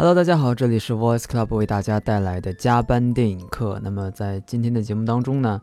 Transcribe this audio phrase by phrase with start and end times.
[0.00, 3.78] Hello，大家好，这里是 Voice Club 为大家带来的加班电影课。
[3.82, 5.60] 那么在今天的节目当中呢，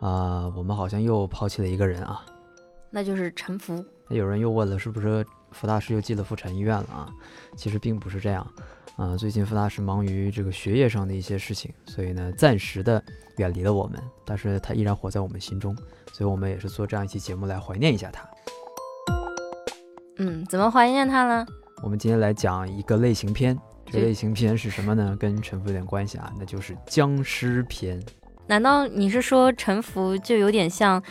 [0.00, 2.24] 啊、我们好像又抛弃了一个人啊。
[2.88, 3.84] 那就是陈福。
[4.08, 7.12] 有人又问了，是不是福大师又进了妇产医院了啊？
[7.54, 8.50] 其实并不是这样，
[8.96, 13.04] 啊、最近福大师忙于这个学业上的一些事情，所以呢，暂时的
[13.36, 15.76] 远离了我们，但是他依然活在我们心中，
[16.14, 18.26] 所以我们也是做这样一期节目来怀念一下他。
[20.16, 21.46] 嗯，怎么怀念他呢？
[21.82, 25.16] 我们今天来讲一个类型片，这个类型片是什么呢？
[25.20, 28.02] 跟陈福有点关系啊，那就是僵尸片。
[28.46, 31.02] 难道你是说陈福就有点像，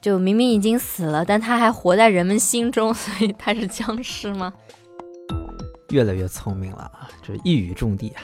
[0.00, 4.52] 就明明已经死了，但他还活在人们心中， 所以他是僵尸吗？
[5.90, 8.22] 越来越聪明了啊，这一语中的啊。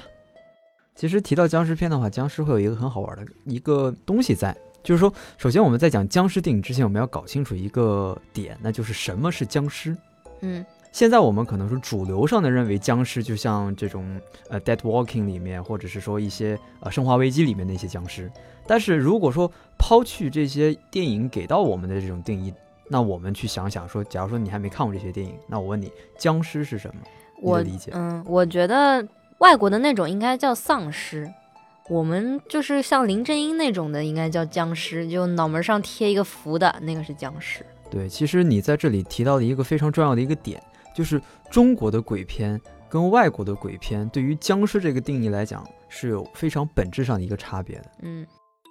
[0.94, 9.96] 其实提到僵尸片的话，僵尸会有一个很好玩的一个东西在，就是说，首先我们在讲僵尸电影之前，我们要搞清楚一个点，那就是什么是僵尸。
[10.40, 14.16] 嗯现在我们可能说主流上的认为僵尸就像这种
[14.48, 18.30] 呃《Dead Walking》里面，或者是说一些呃《生化危机》里面的一些僵尸。
[18.64, 22.54] 但是如果说抛去这些电影给到我们的这种定义，
[22.88, 27.02] 那我们去想想说，假如说你还没看过这些电影，那我问你，僵尸是什么？
[27.42, 27.90] 我理解？
[27.92, 29.04] 嗯，我觉得
[29.38, 31.28] 外国的那种应该叫丧尸，
[31.88, 37.66] 我们就是像林正英那种的，应该叫僵尸，就脑门上贴一个符的那个是僵尸。
[37.90, 40.62] 对，其实你在这里提到了一个非常重要的一个点，
[40.94, 47.90] 就是中国的鬼片跟外国的鬼片对于僵尸这个定义来讲是有非常本质上的一个差别的。
[48.02, 48.26] 嗯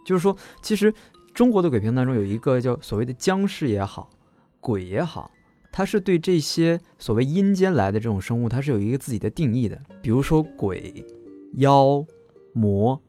[0.05, 0.93] 就是说，其实
[1.33, 4.09] 中国的鬼片当中有一个叫所谓的僵尸也好，
[4.59, 5.31] 鬼也好，
[5.71, 9.79] 它是对这些所谓阴间来的这种生物，它是有一个自己的定义的。
[10.01, 11.05] 比如说鬼、
[11.53, 12.05] 妖、
[12.51, 13.01] 魔，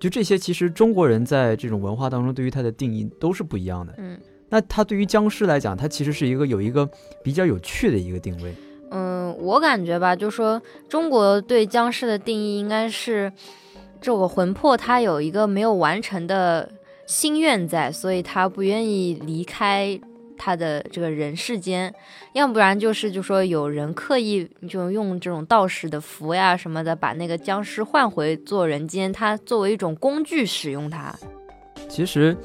[0.00, 3.94] 就这些，其实中国人在这种文化当中对于它的定义都是不一样的。
[3.98, 4.20] 嗯
[4.52, 6.86] 那它对于僵尸来讲，它其实是一个有一个
[7.22, 8.54] 比较有趣的一个定位。
[8.90, 13.32] 嗯，我感觉吧，就说中国对僵尸的定义应该是
[13.98, 16.70] 这个魂魄它有一个没有完成的
[17.06, 19.98] 心愿在，所以他不愿意离开
[20.36, 21.94] 他的这个人世间，
[22.34, 31.18] 要不然就是就说有人刻意就用这种道士的符呀什么的，把那个僵尸换回做人间，它作为一种工具使用它。
[31.88, 32.36] 其实，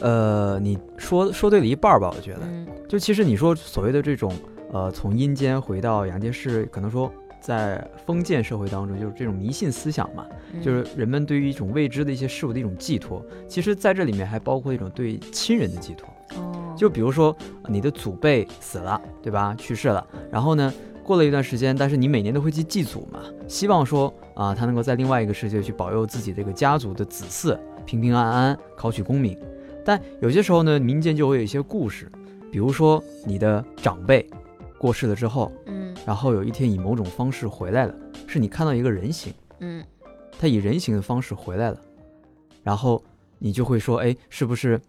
[0.00, 2.40] 呃，你说说对了一半儿吧，我觉得。
[2.44, 4.32] 嗯就其实你说所谓的这种，
[4.72, 7.08] 呃，从阴间回到阳间是可能说
[7.40, 13.24] 在封建社会当中，就是这种迷信思想嘛，嗯就是人们对于一种未知的一些事物的一种寄托。
[13.46, 16.08] 其实，在这里面还包括一种对亲人的寄托。
[16.36, 17.36] 哦，就比如说
[17.68, 19.54] 你的祖辈死了，对吧？
[19.56, 20.74] 去世了，然后呢，
[21.04, 29.38] 过了一段时间，但是你每年都会去祭祖嘛，希望说啊，他能够在另外一个世界去保佑自己这个家族的子嗣平平安安，考取功名。
[29.90, 32.08] 但有些时候呢，民间就会有一些故事，
[32.48, 34.24] 比如说你的长辈
[34.78, 35.92] 过世了之后，嗯。
[36.06, 37.94] 然后有一天以某种方式回来了，
[38.28, 39.84] 是你看到一个人形，嗯。
[40.38, 41.80] 他以人形的方式回来了，
[42.62, 43.02] 然后
[43.40, 44.80] 你就会说，哎，是不是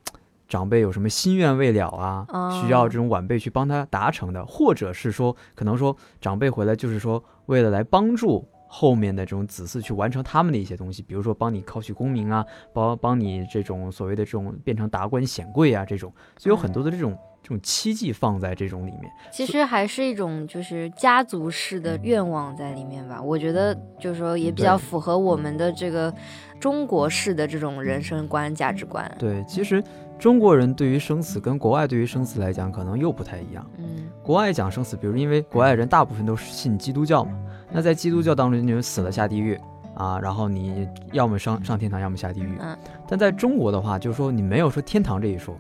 [0.48, 2.24] 长辈有什么心愿未了啊？
[2.30, 2.62] 哦。
[2.62, 19.12] 需要这种晚辈去帮他达成的，或者是说，可能说长辈回来就是说为了来帮助后面的这种子嗣去完成他们的一些东西，比如说帮你考取功名啊，帮帮你这种所谓的这种变成达官显贵啊这种，所以有很多的这种这种期冀放在这种里面。
[19.30, 23.22] 其实还是一种就是家族式的愿望在里面吧。
[23.22, 26.14] 我觉得就是说也比较符合我们的这个
[26.58, 29.14] 中国式的这种人生观、价值观。
[29.20, 29.84] 对，其实
[30.18, 33.70] 中国人对于生死跟国外对于生死来讲，可能又不太一样。
[33.78, 37.34] 嗯国外讲生死，比如因为国外人大部分都是信基督教嘛，
[37.72, 39.60] 那在基督教当中，你们死了下地狱
[39.96, 42.58] 啊，然后你要么上上天堂，要么下地狱。
[42.60, 42.78] 嗯，
[43.08, 45.56] 但在中国的话，就是说你没有说天堂这一说，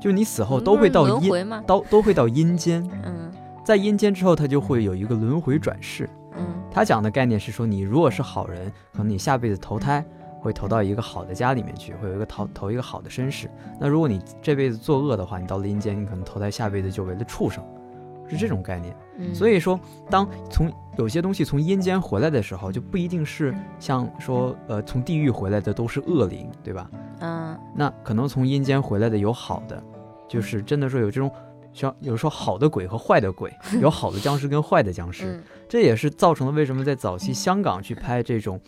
[0.00, 1.30] 就你死后都会到阴？
[1.66, 3.30] 都都会到阴间，嗯
[3.64, 6.08] 在阴间之后，他就会有一个轮回转世。
[6.36, 10.04] 嗯他讲的概念是说，你如果是好人，可能你下辈子投胎
[10.40, 13.50] 会投到一个好的家里面去，会有一个投投一个好的身世。
[13.80, 17.64] 那如果你这辈子作恶的话，你到了阴间，你可能投胎下辈子就为了畜生，
[18.28, 18.96] 是这种概念。
[19.18, 19.78] 嗯，所以说，
[20.10, 26.90] 当从有些东西从阴间回来的时候，就不一定是像说呃从地狱回来的都是恶灵，对吧？
[27.20, 29.82] 嗯那可能从阴间回来的有好的，
[30.28, 31.30] 就是真的说有这种。
[31.72, 33.52] 像有说好的鬼和坏的鬼，
[33.82, 38.58] 有好的僵尸跟坏的僵尸，嗯这也是造成了为什么在早期香港去拍这种，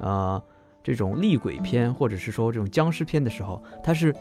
[0.00, 0.42] 呃，
[0.84, 4.14] 这种厉鬼片或者是说这种僵尸片的时候，它是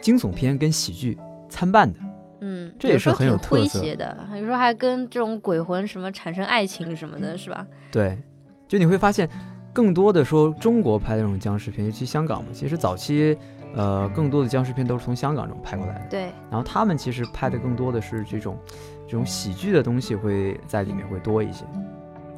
[0.00, 1.18] 惊悚片跟喜剧
[1.50, 1.98] 参半的。
[2.40, 7.66] 嗯，这也是很有特色谐的，有时候还跟这种鬼魂什么产生爱情什么的，是吧？
[7.90, 8.18] 对，
[8.66, 9.28] 就你会发现，
[9.72, 13.36] 更多的说中国拍的这种僵尸片，尤其香港嘛，其实早期，
[13.74, 16.06] 呃，更多的僵尸片都是从香港这种拍过来的。
[16.10, 18.58] 对，然后他们其实拍的更多的是这种，
[19.06, 21.64] 这种喜剧的东西会在里面会多一些。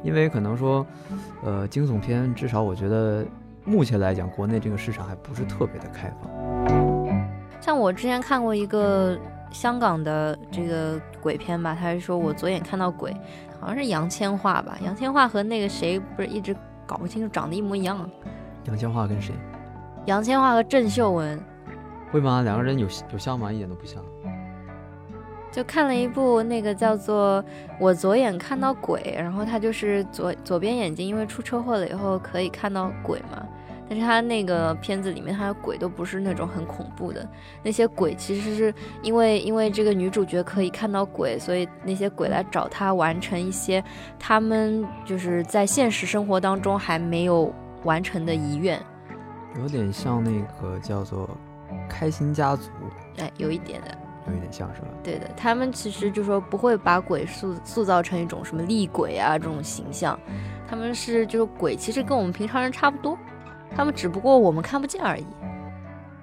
[0.03, 0.85] 因为可能说，
[1.45, 3.25] 呃，惊悚片至少我觉得
[3.63, 6.29] 目前来讲，国内这个市场还不是特别的开放。
[7.61, 9.17] 像我之前看过一个
[9.53, 13.15] 香港的这个鬼片吧，他是说我左眼看到鬼，
[13.61, 16.53] 好像是杨千嬅吧，杨千嬅和那个谁不是一直
[16.85, 18.09] 搞不清楚，长得一模一样。
[18.65, 19.33] 杨千嬅跟谁？
[20.07, 21.41] 杨千嬅和郑秀文。
[22.11, 22.41] 会吗？
[22.41, 23.53] 两个人有有像吗？
[23.53, 24.03] 一点都不像。
[25.51, 27.43] 就看了一部那个叫做
[27.79, 33.45] 《我左眼看到鬼》，然后他就是左左边眼睛因为出车祸了以后可以看到鬼嘛，
[33.89, 37.27] 但是他那个片子里面他的鬼都不是那种很恐怖的，
[37.61, 43.83] 那些鬼其实是因为因为这个女主角可以看到鬼，所以那些鬼来找她完成一些
[44.17, 47.53] 他们就是在现实生活当中还没有
[47.83, 48.81] 完成的遗愿，
[49.61, 51.27] 有点像那个叫做
[51.89, 52.69] 《开心家族》，
[53.21, 53.97] 哎，有一点的。
[54.25, 54.87] 有一点像是吧？
[55.03, 60.17] 对的，他们其实就说不会把鬼塑塑造成一种什么厉鬼啊这种形象，
[60.65, 63.17] 他们是就是鬼，其实跟我们平常人差不多，
[63.75, 65.25] 他们只不过我们看不见而已。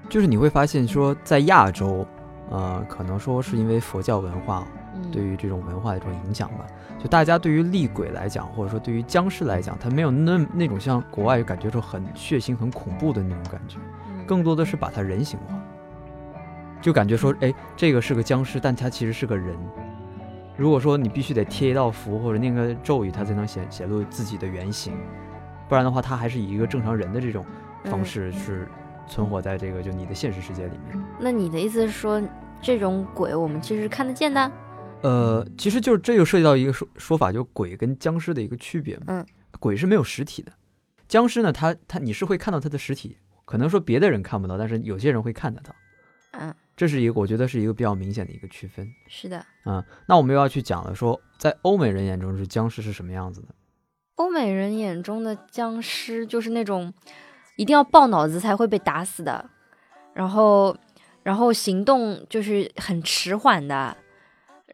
[0.08, 2.06] 就是你会发现说，在亚洲，
[2.50, 4.66] 呃，可能说是因为佛教文化
[5.12, 6.66] 对于这种文化的一种影响吧，
[6.98, 13.78] 就大家对于厉鬼来讲，或者说对于僵尸来讲，他没有那那种像国外感觉说很血腥、很恐怖的那种感觉，
[14.26, 15.54] 更多的是把它人形化。
[16.82, 19.54] 就感觉说，哎，这个是个僵尸，但它其实是个人。
[20.56, 24.94] 如果说你必须得贴一道符或者念个咒语，它才能显显露自己的原型，
[25.70, 27.46] 不然的话，他还是以一个正常人的这种
[27.84, 28.68] 方式是
[29.06, 31.00] 存活在这个就你的现实世界里面。
[31.20, 32.20] 那你的意思是说，
[32.60, 34.52] 这种鬼我们其实是看得见的？
[35.02, 39.04] 呃，其实就是这就涉及到一个说说法，就鬼跟僵尸的一个区别嘛。
[39.06, 39.26] 嗯，
[39.60, 40.50] 鬼是没有实体的，
[41.06, 45.72] 僵尸呢，他他你是会看到他的实体，可能说别的人看不到，但是有些人会看得到。
[46.32, 46.52] 嗯。
[46.76, 48.90] 这是一个，我觉得是一个比较明显的一个区分。
[49.06, 53.48] 是的，嗯，那我们又要去讲了，说在欧美人眼中是僵尸是什么样子的？
[54.20, 56.92] 欧美人眼中的僵尸就是那种
[57.56, 59.48] 一定要爆脑子才会被打死的，
[60.12, 60.76] 然后，
[61.22, 63.96] 然后行动就是很迟缓的，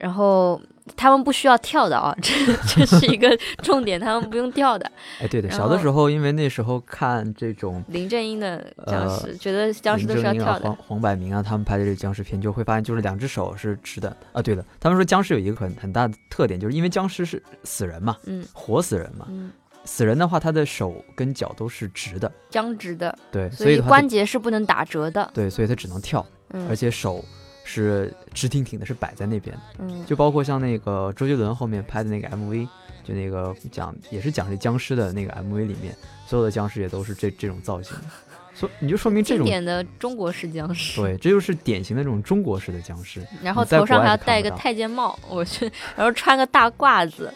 [0.01, 0.61] 然后。
[0.95, 2.33] 他们不需要跳的啊， 这
[2.69, 4.91] 这是一个重点，他们不用跳的。
[5.21, 10.67] 哎，对的，小的时候因为那时候看这种林正英的僵尸，觉得僵尸都是要跳的。
[10.67, 14.41] 黄黄百鸣啊，他们拍的这个僵尸片，就会发现就是两只手是直的啊。
[14.41, 19.51] 对的，他们说僵尸有一个很很大的特点，就是因为僵尸是死人嘛，嗯，活死人嘛，嗯，
[19.85, 27.25] 死人的话，他的手跟脚都是直的，僵直的，对，所以关节是不能打折的，对，所以他只能跳，嗯，而且手。
[27.69, 32.69] 是直挺挺的，是摆在那边的嗯，就包括像那个周杰伦后面拍的那个 MV，
[33.03, 35.93] 就那个讲也是讲这僵尸的那个 MV 里面，
[36.29, 37.97] 所有的僵尸也都是这这种造型，
[38.55, 43.21] 所你就说明这种典的中国式僵尸，对，这就是典型的这种中国式的僵尸。
[43.43, 47.35] 然后头上还要戴一个太监帽，我去，然后穿个大褂子，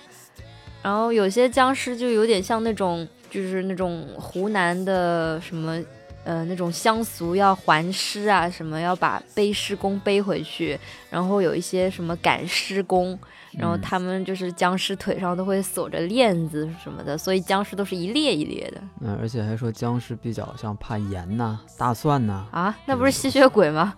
[0.81, 5.83] 然后有些僵尸就有点像那种，就是那种湖南的什么。
[6.25, 10.79] 呃，那种乡俗要还尸啊，什么要把背尸工背回去，
[11.09, 13.19] 然后有一些什么赶尸工，
[13.53, 18.83] 然后他们就是僵尸腿上都会锁着链子什么的，所以僵尸都是一列一列的。
[19.01, 22.47] 嗯，而且还说僵尸比较像怕盐呐、大蒜呐。
[22.51, 23.95] 啊，那不是吸血鬼吗？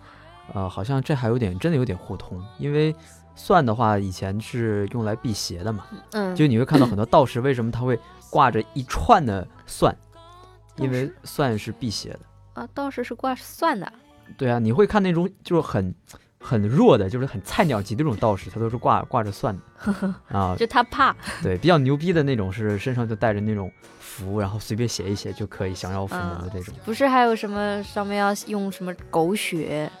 [0.53, 2.95] 呃，好像这还有点真的有点互通，因为
[3.35, 5.85] 蒜的话以前是用来辟邪的嘛。
[6.11, 7.99] 嗯，就你会看到很多道士为什么他会
[8.29, 9.93] 挂着一串的蒜。
[10.77, 12.19] 因为蒜是辟邪的
[12.53, 13.91] 啊，道士是挂蒜的。
[14.37, 15.93] 对啊，你会看那种就是很
[16.39, 20.55] 很弱的，就是很菜鸟级的那种道士，他都是挂挂着蒜的 啊。
[20.57, 21.15] 就他怕。
[21.41, 26.73] 对，比较牛逼的那种是身上就带着那种符，然后随便写一写就可以降妖伏魔的这种。
[26.85, 29.91] 不是还有什么上面要用什么狗血，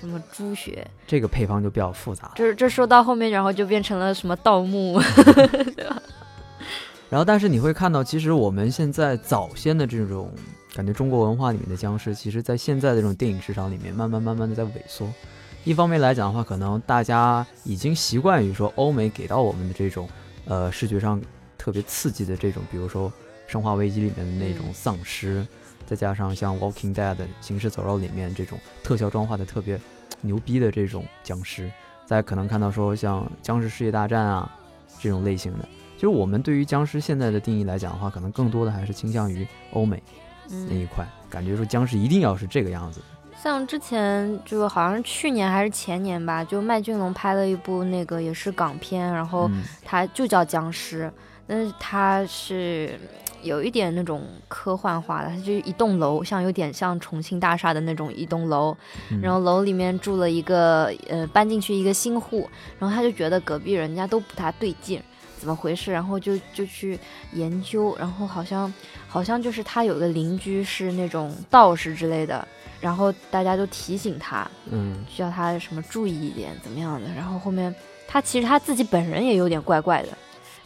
[0.00, 0.86] 什么猪血？
[1.06, 2.32] 这个配方就比较复杂。
[2.34, 5.00] 这这说到后面，然后就变成了什么盗墓，
[5.76, 6.02] 对吧？
[7.12, 10.32] 然后，但是你会看到，其实我们现在早先的这种
[10.74, 15.06] 感觉，中国文化里面的僵尸，其实在现在的这种电影市场里面，慢慢慢慢的在萎缩。
[15.62, 20.08] 一方面来讲的话，可能大家已经习惯于说欧美给到我们的这种，
[20.46, 21.20] 呃，视觉上
[21.58, 23.10] 特别刺激的这种，比如说
[23.46, 25.46] 《生化危机》里面的那种丧尸，
[25.84, 29.78] 再加上像《Walking Dead》行尸走肉里面这种特效妆化的特别
[30.22, 31.70] 牛逼的这种僵尸，
[32.06, 34.50] 再可能看到说像《僵尸世界大战》啊
[34.98, 35.68] 这种类型的。
[36.02, 40.02] 其实我们对于僵尸现在的定义来讲的话，可能更多的还是倾向于欧美
[40.68, 43.00] 那一块，感觉说僵尸一定要是这个样子。
[43.40, 49.48] 像之前就好像是去年还是前年吧，就麦浚龙拍了一部那个也是港片，然后
[49.84, 51.08] 它就叫僵尸，
[51.46, 52.98] 但是它是
[53.44, 58.76] 有一点那种科幻化的，它就一栋楼，像有点像重庆大厦的那种一栋楼，
[59.22, 65.00] 然后楼里面住了一个呃搬进去一个新户，然后他就觉得隔壁人家都不太对劲。
[65.42, 66.96] 怎么回事，然后就就去
[67.32, 68.72] 研究，然后好像
[69.08, 72.46] 好像就是他有个邻居是那种道士之类的，
[72.80, 75.04] 然后大家都提醒他，嗯。
[75.08, 77.74] 需要他什么注意一点，怎么样的，然后后面
[78.06, 80.10] 他其实他自己本人也有点怪怪的，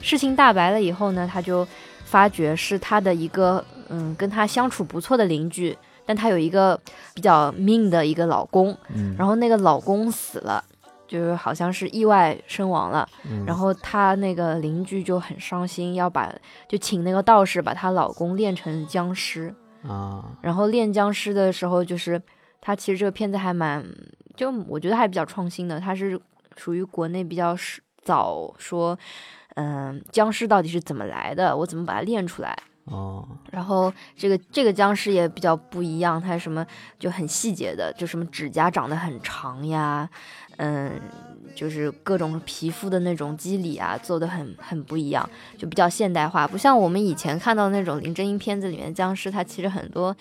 [0.02, 1.66] 事情大白了以后呢，他就
[2.04, 6.78] 发觉是他的一个嗯跟他相处不错的邻居，但他有一个
[7.14, 10.62] 比较命的一个老公，嗯，然后那个老公死了，
[11.06, 13.08] 就是好像是意外身亡了。
[13.30, 16.32] 嗯然后她那个邻居就很伤心，要把
[16.68, 19.54] 就请那个道士把她老公练成僵尸。
[19.86, 22.20] 啊，然后练僵尸的时候，就是
[22.60, 23.84] 她其实这个片子还蛮，
[24.34, 26.20] 就我觉得还比较创新的，它是
[26.56, 28.98] 属于国内比较是早说，
[29.54, 32.56] 嗯、僵尸到底是怎么来的，我怎么把它练出来。
[32.86, 36.64] 哦，然后这个这个僵尸也比较不一样，它什么
[36.98, 40.08] 就很细节的，就什么指甲长得很长呀，
[40.58, 40.92] 嗯，
[41.52, 45.28] 就是各种皮肤的那种肌理啊，做的很很不一样，
[45.58, 50.16] 就比较现代化，不像我们以前看到那种林正英片子里面的僵尸，它其实很多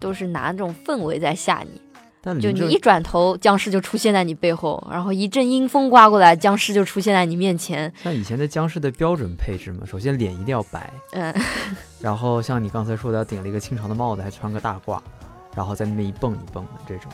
[0.00, 1.80] 都是拿那种氛围在吓你，
[2.24, 11.34] 但就你一转头，僵尸就出现在你背后，然后一阵阴风刮过来，僵尸就出现在你面前，像以前的僵尸的标准配置嘛，首先脸一定要白，嗯，
[12.00, 15.00] 然后像你刚才说的，顶了一个清朝的帽子，还穿个大褂，
[15.56, 17.10] 然后在那边一蹦一蹦的这种。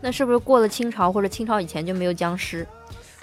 [0.00, 2.64] 那是不是过了清朝或者清朝以前就没有僵尸？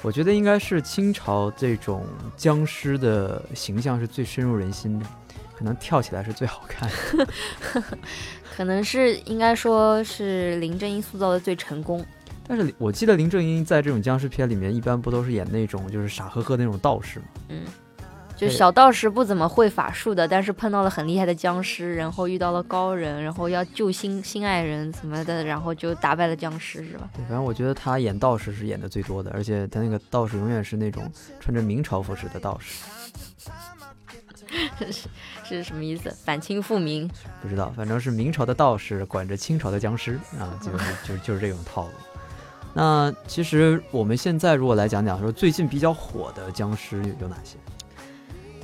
[0.02, 2.04] 我觉得应该是清朝这种
[2.36, 5.06] 僵尸的形象是最深入人心的，
[5.56, 7.28] 可能跳起来是最好看的。
[8.54, 12.06] 可能是应该说是林正英塑造的最成功。
[12.46, 17.26] 但是我记得林正英在这种僵尸片里面，一般不都是演那种就是傻呵呵的那种道士吗？
[17.48, 17.62] 嗯，
[18.36, 27.10] 就小道士不怎么会法术的，但是碰到了很厉害的僵尸，然后遇到了高人，然后要救心心爱人什么的，然后就打败了僵尸，是吧？
[27.16, 32.84] 对，反正我觉得他演道士是演的最多的，而且他那个道士永远是那种穿着明朝服饰的道士。
[34.90, 35.10] 是
[35.44, 36.10] 是什么意思？
[36.24, 37.10] 反清复明。
[37.42, 41.92] 不知道，反正是明朝的道士管着清朝的僵尸啊，就是就是就是这种套路。
[42.74, 47.58] 那其实我们现在如果来讲讲说最近比较火的僵尸有哪些？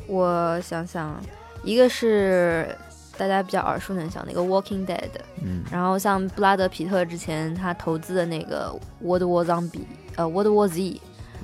[0.08, 1.22] 我想想，
[1.62, 2.74] 一个是
[3.18, 4.96] 大家比较耳熟能详的一个《Walking Dead》，
[5.42, 8.74] 嗯然后像布拉德皮特之前他投资的那个
[9.06, 9.72] 《World War Zombie》
[10.16, 10.80] 呃《World War Z》，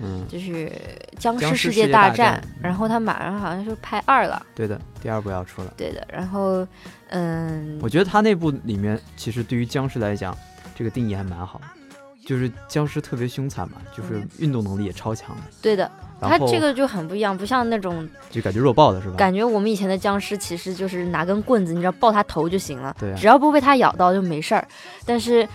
[0.03, 0.71] 嗯，就是
[1.17, 2.41] 僵僵尸世界界大战。
[2.61, 5.73] 然后他马上好像是拍二了，对的，第二部要出了。
[5.77, 6.67] 对的，然后
[7.09, 7.79] 嗯。
[7.81, 10.37] 我，觉得他那部里面其实对于僵尸来讲，
[10.75, 11.61] 这个定义还蛮好，
[12.25, 15.35] 就是僵尸特别凶残嘛，就是嗯运动能力也超强。
[15.35, 15.89] 的，对的，
[16.21, 19.15] 他这个就很不一样，不像那种就感觉弱爆的是吧？
[19.17, 23.15] 感觉我们以前的僵尸其实就是拿根棍子，你知道爆他头就行了，对啊。
[23.17, 24.67] 只要不被他咬到就没事儿。
[25.05, 25.47] 但是，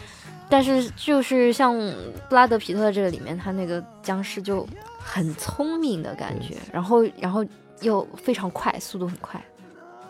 [0.49, 1.77] 但是就是像
[2.29, 4.67] 布拉德皮特这个里面，他那个僵尸就
[4.99, 7.45] 很聪明的感觉，然后然后
[7.83, 9.41] 又非常快，速度很快。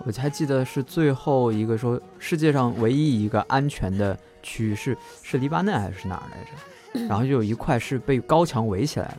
[0.04, 7.06] 我还记得是最后一个说世界上唯一一个安全的区域是是黎巴嫩还是哪儿来着？
[7.08, 9.18] 然后就有一块是被高墙围起来了，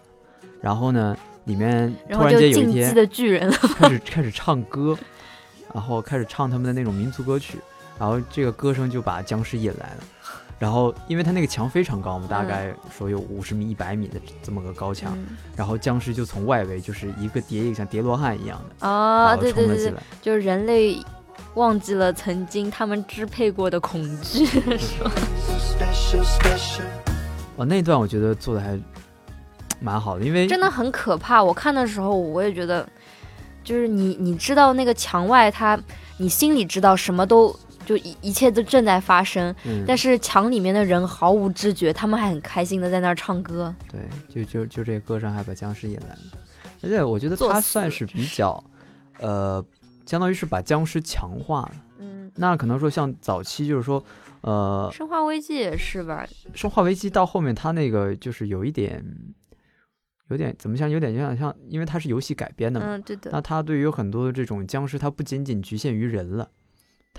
[0.61, 4.97] 然后呢，里面突然间有一天的巨人，开始开始唱歌，
[5.73, 7.59] 然后开始唱他们的那种民族歌曲，
[7.99, 10.03] 然后这个歌声就把僵尸引来了。
[10.59, 19.93] 然后，因为它那个墙非常高嘛，大嗯概说有五十米、一百米的这么个高墙，嗯然后僵尸就从外围就是一个叠一个像叠罗汉一样的，啊，对对对。
[20.21, 20.97] 就是人类
[21.55, 24.45] 忘记了曾经他们支配过的恐惧。
[25.57, 26.83] special, special.
[27.55, 28.77] 哦，那段我觉得做的还
[29.79, 31.41] 蛮好的，因为真的很可怕。
[31.41, 32.85] 我看的时候，我也觉得，
[33.63, 35.79] 就是你你知道那个墙外它，
[36.17, 37.57] 你心里知道什么都
[37.89, 43.73] 就一一切都正在发生，嗯，但是墙里面的人毫无知觉，他们还很开心的在那儿唱歌。
[43.91, 46.19] 对，就就就这个歌声还把僵尸引来了，
[46.83, 48.63] 而且我觉得作死他算是比较，
[49.17, 49.65] 呃，
[50.05, 51.71] 相当于是把僵尸强化了。
[51.97, 54.05] 嗯，那可能说像早期就是说，
[54.41, 56.23] 呃，生化危机也是吧？
[56.53, 59.03] 生化危机到后面它那个就是有一点，
[60.29, 63.31] 有点怎么像，有点有点像，因为它是游戏改编的嘛，嗯，对的。
[63.31, 66.47] 那它对于很多的这种僵尸，它不仅仅局限于人了，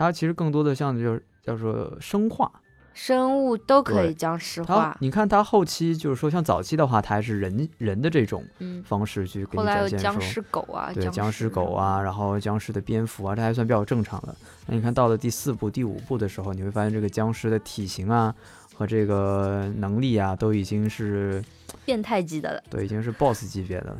[0.00, 2.50] 它其实更多的像就是叫做生化。
[2.94, 10.20] 生物都可以对僵尸它化，你看它后期就是说像早期的话，它还是人人的这种嗯，方式去给后来有你展现说。
[10.20, 14.34] 僵尸狗啊，对僵尸狗啊，啊，然后僵尸的蝙蝠啊，这还算比较正常的。
[14.66, 18.34] 那你看到了第四部、第五部的时候，你会发现这个僵尸的体型啊
[18.74, 21.42] 和这个能力啊，都已经是
[21.84, 22.62] 变态级的了。
[22.70, 23.98] 对，已经是 BOSS 级别的了。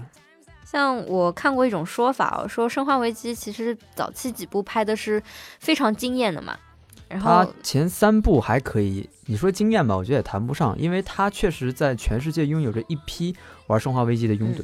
[0.71, 5.21] 像我看过一种说法哦，说《生化危机》其实早期几部拍的是
[5.59, 6.57] 非常惊艳的嘛，
[7.09, 13.35] 然它后前三部还可以，你说惊艳吧，我觉得也谈不上，因为它确实在全世界拥有着一批
[13.67, 14.63] 玩《生化危机》的拥趸。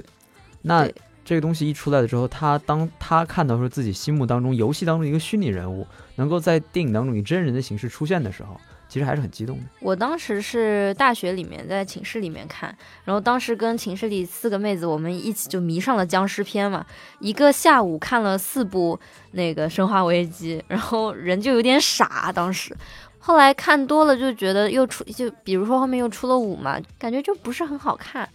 [0.63, 0.89] 那
[1.25, 5.85] 这个东西一出来了之后，他当他看到说自己心目当中游戏当中一个虚拟人物
[6.15, 9.65] 能够在电影当中以真人的形式出现的时候，其实还是很激动的。
[9.81, 12.75] 我当时是大学里面在寝室里面看，
[13.05, 16.85] 然后当时跟寝室里四个妹子，我们一起就迷上了僵尸片嘛，
[17.21, 18.99] 一个下午看了四部
[19.33, 22.77] 那个《生化危机》，然后人就有点傻，当时。
[23.19, 28.29] 后来看多了就觉得又出，就比如说后面又出了五嘛，感觉就不是很好看，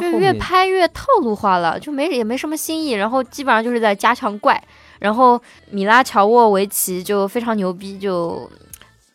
[0.00, 4.58] 就越拍越套路化了，就没也没什么新意，然后基本上就是在加强怪，
[5.00, 5.38] 然后
[5.70, 8.50] 米拉乔沃维奇就非常牛逼，就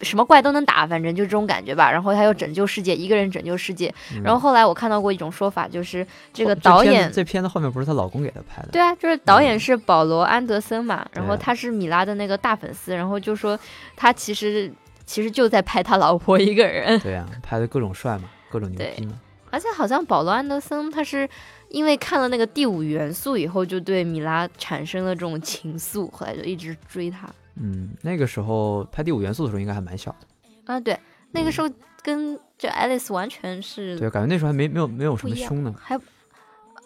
[0.02, 1.92] 什么怪都能打，反正就这种感觉吧。
[1.92, 3.94] 然后他又拯救世界，一个人拯救世界。
[4.16, 7.12] 嗯然后后来我看到过一种说法，就是这个导演。
[7.12, 13.60] 这片子后面不是她老公给她拍的，对啊，就是导演是保罗·安德森嘛，然后他是米拉的那个大粉丝，然后就说
[13.96, 14.72] 他其实
[15.06, 19.14] 其实就在拍他老婆一个人，对啊、拍的各种帅嘛，各种牛逼嘛。
[19.50, 21.28] 而且好像保罗·安德森他是
[21.68, 27.30] 因为看了那个第五元素以后，就对米拉产生了这种情愫，后来就一直追她。
[27.56, 31.00] 嗯，那个时候拍第五元素的时候应该还蛮小的，啊，对，
[31.32, 31.70] 那个时候
[32.02, 35.96] 跟这 Alice 完全是对，感觉那时候还没没有没有什么胸呢，还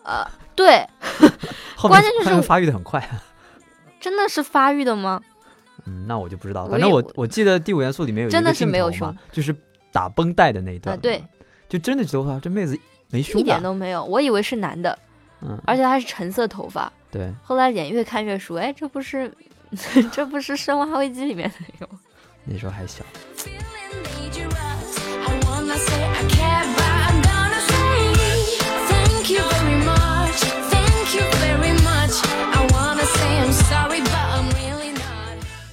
[0.04, 0.88] 呃，对，
[1.82, 3.08] 关键就是发育的很快。
[4.00, 5.20] 真的是发育的吗？
[5.86, 9.56] 嗯，那我就不知道，我反正我我我记得第五元素里面有一真的个是没有胸，就是
[9.92, 11.24] 打绷带的那一段、啊对，
[11.68, 12.78] 就真的觉得哇，这妹子
[13.10, 14.98] 没胸一点，都没有，我以为是男的，
[15.42, 16.92] 嗯，而且她是橙色头发。
[17.10, 19.32] 对，后来脸越看越熟，哎，这不是
[20.12, 22.00] 这不是《生化危机》里面的那个吗？
[22.46, 23.04] 那时候还小。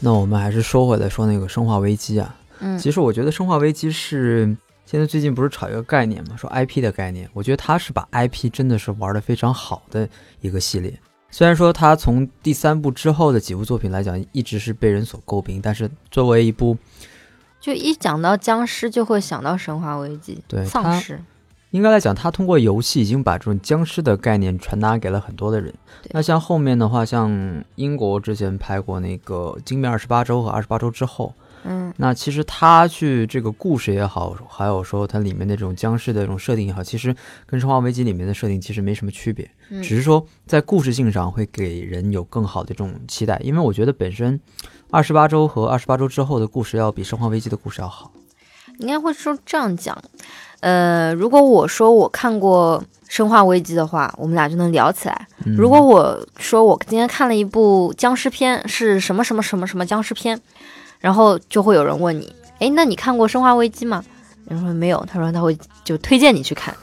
[0.05, 10.09] 那我们还是说回来说那个《生化危机》啊，嗯其实我觉得《生化危机》是现在最近不是炒一个概念嘛，说 IP 的概念，我觉得它是把 IP 真的是玩的非常好的
[10.41, 10.93] 一个系列。
[11.33, 16.77] 虽然说它从第三部之后的几部作品来讲，一直是被人所诟病，但是作为一部
[17.59, 21.19] 就一讲到僵尸，就会想到《生化危机》，对丧尸。
[21.71, 26.11] 应该来讲，他通过游戏已经把这种僵尸的概念传达给了很多的人对。
[26.13, 37.15] 那像后面的话，像英国之前拍过那个《惊变二十八周》和《二十八周之后》，嗯，那其实他去这个故事也好，还有说它里面的这种僵尸的这种设定也好，其实
[37.47, 43.39] 跟《生化危机》里面的设定其实没什么区别，嗯只是说在故事性上会给人有更好的这种期待。
[43.45, 44.41] 因为我觉得本身
[44.91, 48.11] 二十八周和二十八周之后的故事要比《生化危机》的故事要好。
[48.79, 49.97] 应该会说这样讲。
[50.61, 55.27] 呃，如果我说我看过《生化危机》的话，我们俩就能聊起来。
[55.45, 60.41] 嗯如果我说我今天看了一部僵尸片，是什么什么什么什么僵尸片，
[61.03, 64.03] 然后就会有人问你，诶，那你看过《生化危机》吗？
[64.47, 66.75] 人说没有，他说他会就推荐你去看，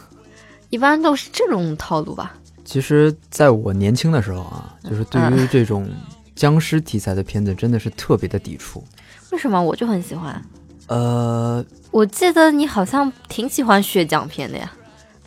[0.69, 2.35] 一般都是这种套路吧。
[2.63, 5.89] 其实在我年轻的时候啊，就是对于这种
[6.35, 8.83] 僵尸题材的片子，真的是特别的抵触。
[9.31, 10.41] 为什么我就很喜欢？
[10.87, 14.71] 呃，我记得你好像挺喜欢血浆片的呀。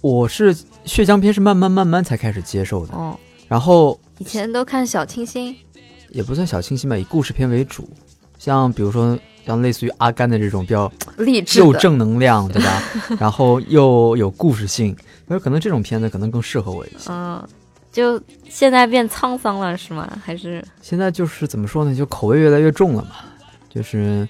[0.01, 5.57] 我是血浆片是慢慢慢慢才开始接受的，哦，然后以前都看小清新。
[6.11, 7.89] 也不算小清新吧，以故事片为主，
[8.45, 12.83] 像比如说像类似于阿甘的这种比较励志，又正能量，对吧？
[13.21, 14.97] 然后又有故事性，
[15.29, 17.09] 那可能这种片子可能更适合我一些。
[17.09, 17.41] 嗯，
[17.93, 20.11] 就现在变沧桑了是吗？
[20.25, 23.11] 还是现在就是怎么说呢，就口味越来越重了嘛，
[23.73, 24.29] 就是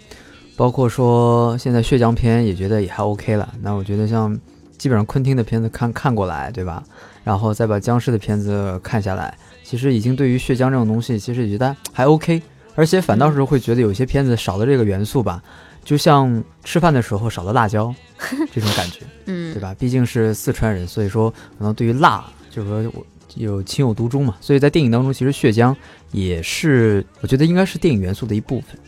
[0.58, 3.48] 包括说现在血浆片也觉得也还 OK 了。
[3.62, 4.38] 那我觉得像
[4.76, 6.84] 基本上昆汀的片子看看过来，对吧？
[7.24, 12.42] 然后再把僵尸的片子看下来，其实已经对于血浆这种东西，其实也觉得还 OK。
[12.74, 15.42] 而且反倒是会觉得有些片子少了这个元素吧，
[15.84, 17.94] 就像吃饭的时候少了辣椒
[18.52, 19.00] 这种感觉。
[19.26, 19.74] 嗯对吧？
[19.78, 24.36] 毕竟是四川人，所以说可能对于辣，就是说我有情有独钟嘛。
[24.40, 25.74] 所以在电影当中，其实血浆
[26.10, 28.78] 也是，我觉得应该是电影元素的一部分。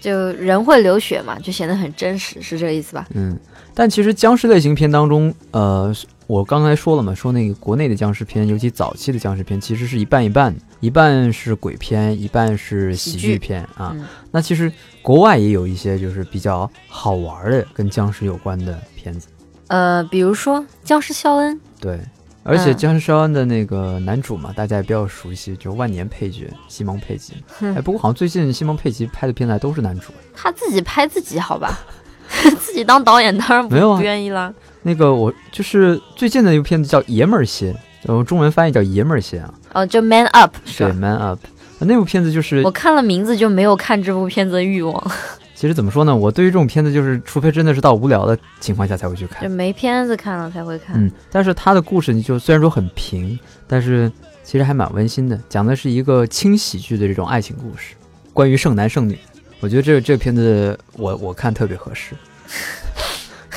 [0.00, 3.06] 就人会流血嘛，就显得很真实，是这个意思吧？
[3.14, 3.38] 嗯，
[3.72, 5.94] 但其实僵尸类型片当中，呃，
[6.32, 13.92] 我刚才说了嘛，说那个国内的僵尸片，尤其早期的僵尸片，其实是一半一半，一半是鬼片，一半是喜喜剧剧片啊。
[13.94, 19.28] 嗯那其实国外也有一些就是比较好玩的跟僵尸有关的片子。
[19.66, 22.00] 呃，比如说僵尸肖恩，对，
[22.44, 27.34] 而且嗯僵尸肖恩的那个男主嘛，大家也比较熟悉，就万年配角西蒙佩吉。
[27.60, 30.14] 哼哎，不过好像最近西蒙佩吉拍的片子还都是男主。
[30.34, 31.78] 他自己拍自己好吧？
[32.58, 34.50] 自己当导演当然不愿意啦。
[34.82, 41.38] 那个我就是最近的一部片子叫《爷们儿心》，然后，中文翻译叫《爷们儿心》啊，哦，就 Man Up 是对，《？Man Up》。
[41.84, 45.12] 那部片子就是我，看了名字就没有看这部片子的欲望，
[45.56, 46.14] 其实怎么说呢？
[46.14, 49.48] 我对于这种片子，就是除非真的是到无聊的情况下才会去看就。
[49.48, 50.94] 没片子看了才会看。
[50.96, 54.10] 嗯，但是他的故事，你就虽然说很平，但是
[54.44, 57.96] 其实还蛮温馨的，讲的是一个轻喜剧的这种爱情故事，
[58.32, 59.18] 关于剩男剩女。
[59.58, 62.14] 我觉得这这片子我我看特别合适，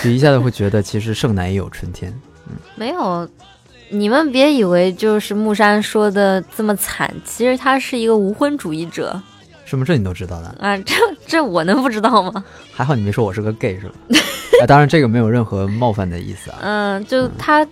[0.04, 2.12] 就一下子会觉得其实剩男也有春天。
[2.48, 3.28] 嗯没有，
[3.90, 9.20] 你们别以为就是木山说的这么惨，其实他是一个无婚主义者
[9.64, 10.56] 什么这你都知道的？
[10.60, 10.94] 啊，这
[11.26, 12.44] 这我能不知道吗？
[12.72, 13.96] 还好你没说我是个 gay 是吧？
[14.62, 17.68] 啊，当然这个没有任何冒犯的意思啊， 嗯，就他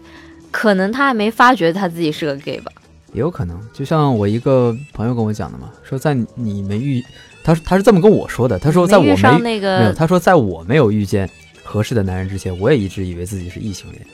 [0.50, 2.72] 可能他还没发觉他自己是个 gay 吧。
[3.14, 3.60] 也有可能。
[3.72, 7.04] 就像我一个朋友跟我讲的嘛，说在你没遇，
[7.44, 11.30] 他他是这么跟我说的，他说在我没遇上没有，个他说在我没有遇见
[11.74, 14.06] 合适的男人之前，我也一直以为自己是异性恋。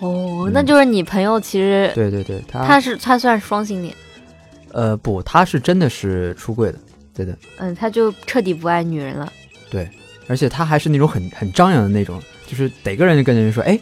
[0.00, 3.94] 哦，那就是你朋友其实对对对，他他是他算是双性恋，
[4.72, 6.78] 呃不，他是真的是出柜的，
[7.14, 9.32] 对的，嗯，他就彻底不爱女人了。
[9.70, 9.88] 对，
[10.26, 13.78] 而且他还是那种很很张扬的那种，就是逮个人就跟人说，哎，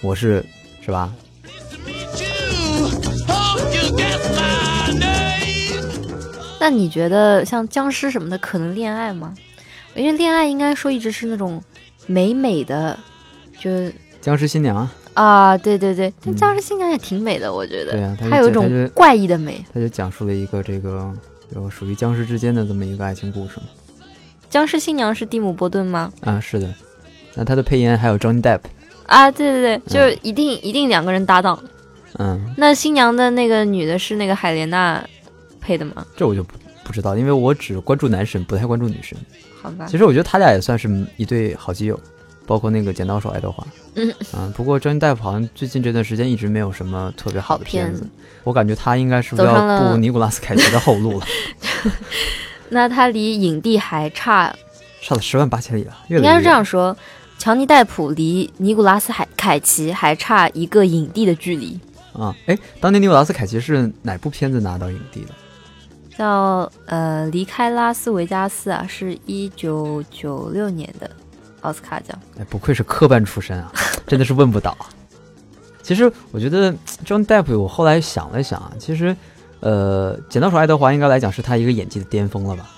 [0.00, 0.44] 我是
[0.80, 1.12] 是吧？
[6.60, 9.34] 那你觉得像僵尸什么的可能恋爱吗？
[9.96, 11.62] 因为恋爱应该说一直是那种
[12.06, 12.98] 美美的，
[13.58, 13.70] 就
[14.20, 19.64] 僵尸新娘啊，啊，对对对，但嗯僵尸新娘也挺美的，我觉得，对啊她有一种怪异的美。
[19.72, 21.12] 他就讲述了一个这个
[21.52, 23.64] 就属于僵尸之间的这么一个爱情故事嘛。
[24.50, 26.12] 僵尸新娘是蒂姆·波顿吗？
[26.20, 26.72] 啊，是的，
[27.34, 28.60] 那他的配音还有 Johnny Depp，
[29.06, 31.58] 啊，对对对，就是一定、一定两个人搭档。
[32.18, 35.02] 嗯，那新娘的那个女的是那个海莲娜
[35.60, 36.06] 配的吗？
[36.14, 36.52] 这我就不
[36.84, 39.16] 不知道，因为我只关注男神，不太关注女神。
[39.62, 41.98] 好吧其，实我觉得他俩也算是一对好基友，
[42.46, 43.64] 包括那个剪刀手爱德华。
[43.94, 44.12] 嗯
[44.54, 48.06] 不过 Johnny Depp 好像最近这段时间一直没有什么特别好的片子
[48.42, 51.26] 我感觉他应该是要步尼古拉斯凯奇的后路了，
[52.70, 54.54] 那他离影帝还差，
[55.02, 56.96] 差了十万八千里了，越应该是这样说，
[57.38, 61.78] 乔尼戴普离尼古拉斯海凯奇还差一个影帝的距离。
[62.14, 62.34] 啊。
[62.46, 65.28] 哎，当年尼古拉斯凯奇是哪部片子拿到影帝的？
[66.16, 71.10] 叫呃离开拉斯维加斯啊，是一九九六年的
[71.60, 72.18] 奥斯卡奖。
[72.38, 73.72] 哎，不愧是科班出身啊，
[74.06, 74.88] 真的是问不倒啊。
[75.82, 76.72] 其实我觉得
[77.04, 79.16] John Depp，我后来想了想啊，其实，
[79.60, 82.70] 呃，剪刀手爱德华应该来讲是他一个演技的巅峰了吧。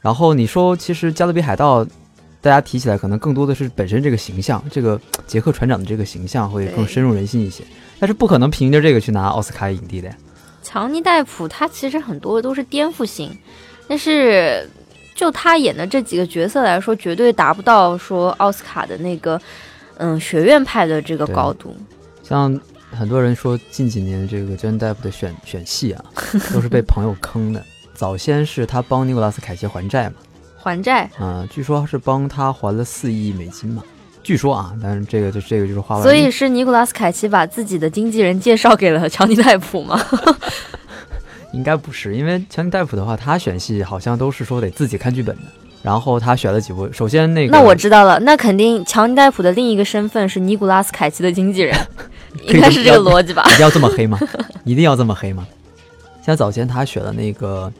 [0.00, 1.84] 然后你说，其实《加勒比海盗》，
[2.40, 7.62] 大家提起来可能更多的是本身这个形象，这个杰克船长的这个形象会更深入人心一些。
[7.98, 10.16] 但是不可能凭着这个去拿奥斯卡影帝的呀。
[10.76, 13.34] 强尼戴普他其实很多都是颠覆性，
[13.88, 14.68] 但是
[15.14, 19.40] 就他演的这几个角色来说，绝对达不到说奥斯卡的那个
[19.96, 21.74] 嗯学院派的这个高度。
[22.22, 22.60] 像
[22.90, 26.04] 很多人说近几年这个 John Depp 的选选戏啊，
[26.52, 27.64] 都是被朋友坑的。
[27.94, 30.16] 早先是他帮尼古拉斯凯奇还债嘛，
[30.58, 33.82] 还债，啊、据说是帮他还了四亿美金嘛，
[34.26, 40.02] 据说啊，但是这个就这个就是花完，所以是尼古拉斯凯奇把自己的经纪人介绍给了 乔尼戴普吗？
[41.54, 45.42] 应该不是，因为乔尼戴普的话，他选戏好像都是说得自己看剧本的，
[45.80, 51.78] 然后他选了几部，首先那个那我知道了，那肯定乔尼戴普的另一个身份是尼古拉斯凯奇的经纪人，
[52.42, 53.44] 应该是这个逻辑吧？
[53.46, 54.18] 一定要这么黑吗？
[54.64, 55.46] 一定要这么黑吗？
[56.20, 57.72] 像早前他选的那个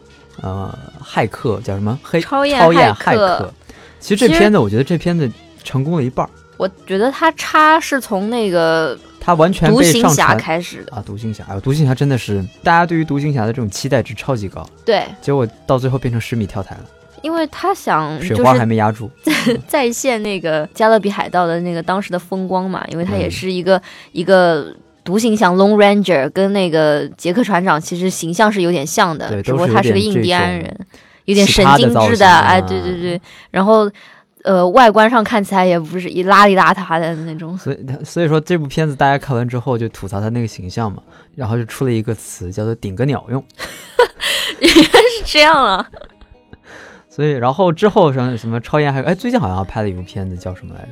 [0.42, 0.72] 呃
[1.04, 3.52] 骇客叫什么黑超验骇骇客，
[3.98, 5.28] 其实这片子我觉得这片子
[5.66, 10.38] 成功了一半儿，我觉得他差是从那个他完全独行侠传。
[10.38, 16.84] 开始的，啊，独行侠，哎呦，独行侠真的是大家对于独行侠的这种期待值超级高，对，结果到最后变成十米跳台了，
[17.22, 19.10] 因为他想水花还没压住。
[19.66, 24.72] 再现那个加勒比海盗的那个当时的风光嘛，因为他也嗯是一个、一个
[25.04, 30.86] 独行侠 Lone Ranger，跟那个杰克船长其实形象是有点像的，只不过他是个印第安人，
[31.24, 32.60] 有点神经质的，啊。
[32.60, 33.90] 对对对，然后
[34.46, 41.02] 呃外观上看起来也不是一邋里邋遢的那种，所以他所以说这部片子大家看完之后就吐槽他那个形象嘛，
[41.34, 43.42] 然后就出了一个词叫做“顶个鸟用
[44.60, 45.84] 原来是这样啊。
[47.10, 50.90] ”，所以然后之后什么什么超验还有哎最近好像拍了一部片子叫什么来着，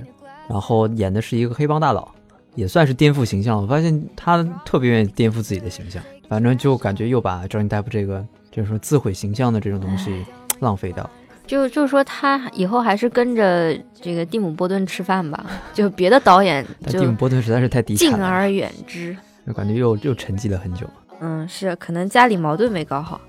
[0.49, 2.09] 然后演的是一个黑帮大佬，
[2.57, 3.63] 也算是颠覆形象。
[3.63, 10.25] 我发现他特别愿意颠覆自己的形象，反正就感觉又把 Johnny Depp 这个就是说自毁形象的这种东西
[10.59, 11.09] 浪费掉。
[11.47, 19.17] 就就是说，他以后还是跟着这个蒂姆·波顿吃饭吧，就别的导演就蒂姆·波顿实在是太低产了，敬而远之。
[19.47, 20.89] 就感觉又又沉寂了很久。
[21.21, 23.21] 嗯，是可能家里矛盾没搞好，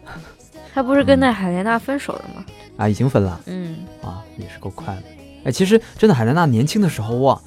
[0.74, 2.46] 他不是跟那海莲娜分手了吗？
[2.78, 5.04] 啊，已经分了嗯，啊，也是够快的。
[5.46, 7.40] 哎，其实真的海莲娜年轻的时候哇，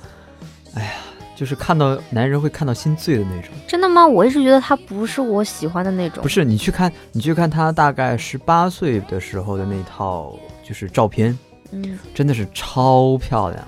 [0.74, 0.90] 哎呀，
[1.34, 3.50] 就是看到男人会看到心醉的那种。
[3.66, 4.06] 真的吗？
[4.06, 6.22] 我一直觉得他不是我喜欢的那种。
[6.22, 10.34] 不是，你去看，你去看他大概十八岁的时候的那套
[10.68, 11.36] 就是照片，
[11.70, 13.66] 嗯，真的是超漂亮。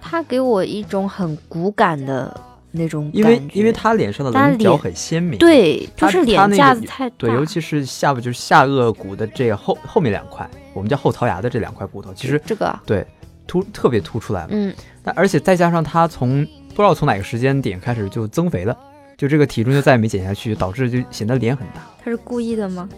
[0.00, 13.04] 他给我一种很骨感的那种因为感觉因为他脸上的他棱角脸很鲜明，对，就是脸那个架子太大，对，尤其是下巴就是下颚骨的这后后面两块，我们叫后槽牙的这两块骨头，其实这个啊，对
[13.46, 14.48] 突特别突出来嘛。
[14.52, 14.72] 嗯，
[15.02, 18.76] 但而且再加上他从不知道从哪个时间点开始就增肥了，
[19.16, 21.82] 就这个体重就再也没减下去，导致就显得脸很大。
[22.02, 22.88] 他是故意的吗？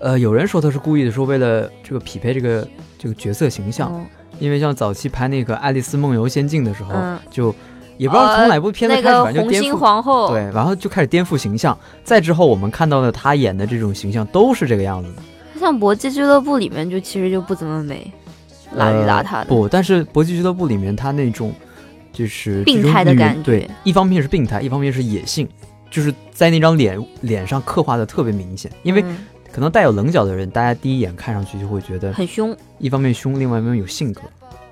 [0.00, 4.04] 呃，有人说他是故意的，说为了这个匹配这个这个角色形象，哦
[4.38, 7.52] 因为像早期拍那个《爱丽丝梦游仙境》的时候，嗯就
[7.96, 9.76] 也不知道从哪部片子开始，那个红心反正就颠覆。
[9.76, 11.76] 皇后，对，然后就开始颠覆形象。
[12.04, 15.22] 再之后，我们看到的他演的这种形象都是这个样子的，
[15.58, 18.12] 像搏击俱乐部里面就其实就不怎么美，
[18.76, 19.38] 邋里邋遢的。
[19.38, 21.52] 呃不，但是搏击俱乐部里面他那种
[22.12, 25.48] 就是病态的感觉对，一方面是病态，一方面是野性，
[25.90, 28.70] 就是在那张脸脸上刻画的特别明显。
[28.84, 29.18] 因为嗯
[29.52, 34.22] 可能带有棱角的人，大家第一眼看上去就会觉得很凶，一方面凶，另外一方面有性格。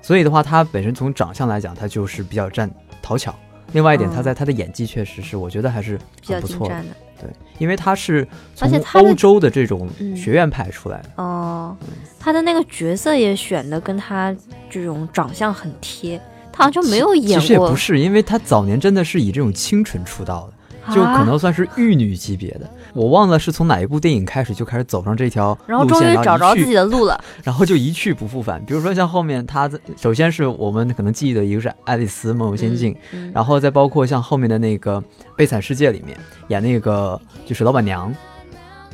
[0.01, 2.69] 所以的话，他本身从长相来讲，他就是比较占
[3.01, 3.35] 讨巧。
[3.73, 6.81] 另外一点，嗯他在他的演技确实是，我觉得还是比较很不错的。
[7.19, 11.09] 对，因为他是从欧洲的这种嗯学院派出来的。
[11.15, 11.75] 哦，
[12.19, 14.33] 他的那个角色也选的跟他
[14.69, 16.21] 这种长相很贴，
[16.53, 20.53] 他好像就没有演过其实也不，是，因为他早年真的是以这种清纯出道的，
[20.93, 22.69] 就可啊能算是玉女级别的。
[22.93, 27.19] 我忘了是从哪一部电影开始就开始走上这条 然后路线，终于找着自己的路了。
[27.43, 28.63] 然后就一去不复返。
[28.65, 34.99] 比如说像后面他在，首先是我们可能记忆的一个是《爱丽丝梦游仙境》嗯，然后再包括像后面的那个
[35.35, 38.13] 《悲惨世界》里面演那个就是老板娘，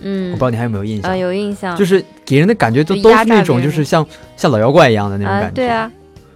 [0.01, 1.11] 嗯，我不知道你还有没有印象？
[1.11, 5.55] 啊，有印象，就是给人的感觉都就都是那种就是像像老妖怪一样的那种啊，感觉。
[5.55, 5.91] 对啊，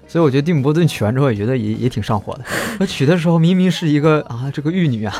[0.08, 2.46] 所以我觉得蒂姆·波顿娶完之后也觉得也也挺上火的。
[2.80, 5.13] 我娶的时候明明是一个啊这个玉女啊，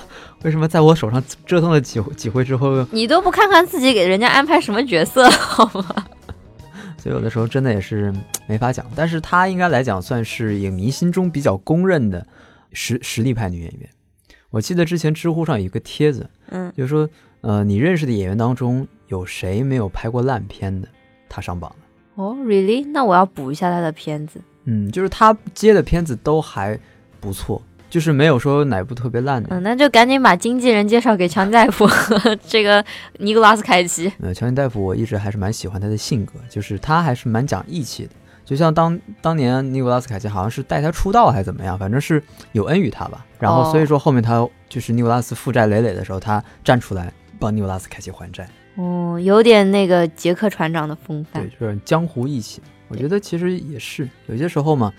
[0.44, 6.06] 为什么在我手上折腾了几几回之后，你都不看看自己给人家安排什么角色，好吗？
[6.98, 8.86] 所以有的时候真的也是嗯没法讲。
[8.96, 12.26] 但是她应该来讲算是影迷心中比较公认的
[12.72, 13.90] 实实力派女演员。
[14.50, 17.08] 我记得之前知乎上有一个帖子，嗯，就是说
[17.42, 20.88] 呃你认识的演员当中有谁没有拍过烂片的？
[21.28, 21.76] 她上榜了。
[22.16, 22.90] 哦，really？
[22.92, 24.42] 那我要补一下他的片子。
[24.68, 26.78] 嗯，就是他接的片子都还
[27.20, 29.50] 不错，就是没有说哪部特别烂的。
[29.50, 32.84] 嗯，那就赶紧把经纪人介绍给强大夫和 这个
[33.20, 34.12] 尼古拉斯凯奇。
[34.20, 38.12] 呃，乔恩大夫我一直还是蛮喜欢他的性格，就是他还是蛮讲义气的。
[38.46, 43.26] 就像当当年尼古拉斯凯奇好像是带他出道还是怎么样，反正是有恩于他吧。
[43.40, 51.52] 然后所以说后面他就是尼古拉斯负债累累的时候，他站出来帮尼古拉斯凯奇还债，哦，有点那个杰克船长的风范对，。
[51.60, 52.62] 就是江湖义气。
[52.88, 54.94] 我觉得其实也是有些时候嘛，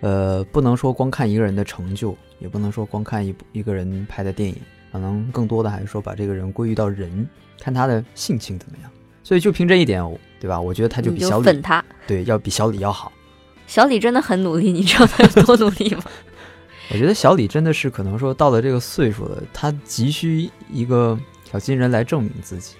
[0.00, 4.56] 呃，不能说光看一个人的成就，也不能说光看一部一个人拍的电影，
[4.92, 7.28] 可能更多的还是说把这个人归于到人，
[7.60, 8.90] 看他的性情怎么样。
[9.22, 10.00] 所以就凭这一点，
[10.38, 10.60] 对吧？
[10.60, 11.84] 我觉得他就比小李粉他。
[12.06, 13.12] 对要比小李要好。
[13.66, 16.04] 小李真的很努力，你知道他有多努力吗？
[16.92, 21.18] 我觉得小李真的是可能说到了这个岁数了，他急需一个
[21.50, 22.76] 小金人来证明自己。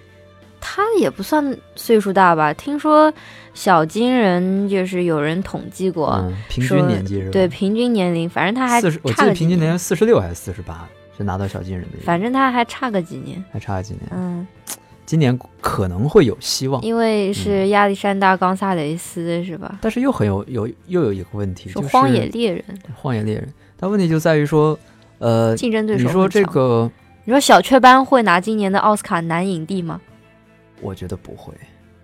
[0.69, 2.53] 他也不算岁数大吧？
[2.53, 3.13] 听说
[3.55, 7.31] 小金人就是有人统计过，嗯，平均年纪是吧？
[7.31, 13.43] 对，平均年龄，反正他还四十，我记得平均年年，龄四十六还是四十八，是拿到小金人的，反正他还差个几年。
[13.53, 14.03] 还差个几年。
[14.11, 14.45] 嗯，
[15.07, 19.79] 今年可能会有希望，因为是亚历山大·冈萨雷斯是吧？
[19.81, 23.49] 但是又很有有又有一个问题，就是荒野猎人，荒野猎人。
[23.79, 24.77] 但问题就在于说，
[25.19, 26.91] 呃，竞争对手你说这个，
[27.25, 30.01] 你说小雀斑会拿今年的奥斯卡男影帝吗？
[30.81, 31.53] 我觉得不会。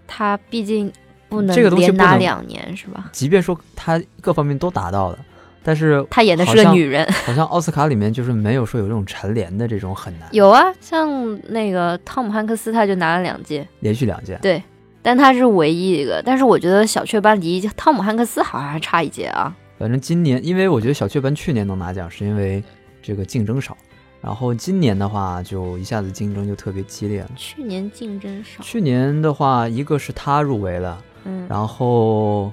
[0.06, 0.92] 他毕竟
[1.28, 3.10] 不能这个东西连拿两年是吧？
[3.12, 5.18] 即便说他各方面都达到了，
[5.62, 14.38] 但是他演的是个女人，好像奥斯卡里面就是没有说有这种蝉联的这种很难，有啊，像那个汤姆汉克斯他就拿了两届，连续两届。
[14.42, 14.62] 对，
[15.00, 16.22] 但他是唯一一个。
[16.24, 19.54] 但是我觉得小雀斑离汤姆汉克斯好像还差一届啊。
[19.78, 22.62] 反正今年，因为我觉得小雀斑去年能拿奖，是因为
[23.00, 23.76] 这个竞争少。
[24.22, 27.30] 然后今年的话，就一下子竞争就特别激烈了。
[27.36, 32.52] 去年竞争少，去年的话，一个是他入围了，嗯，然后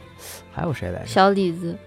[0.51, 1.05] 还有谁来着？
[1.05, 1.77] 小李子，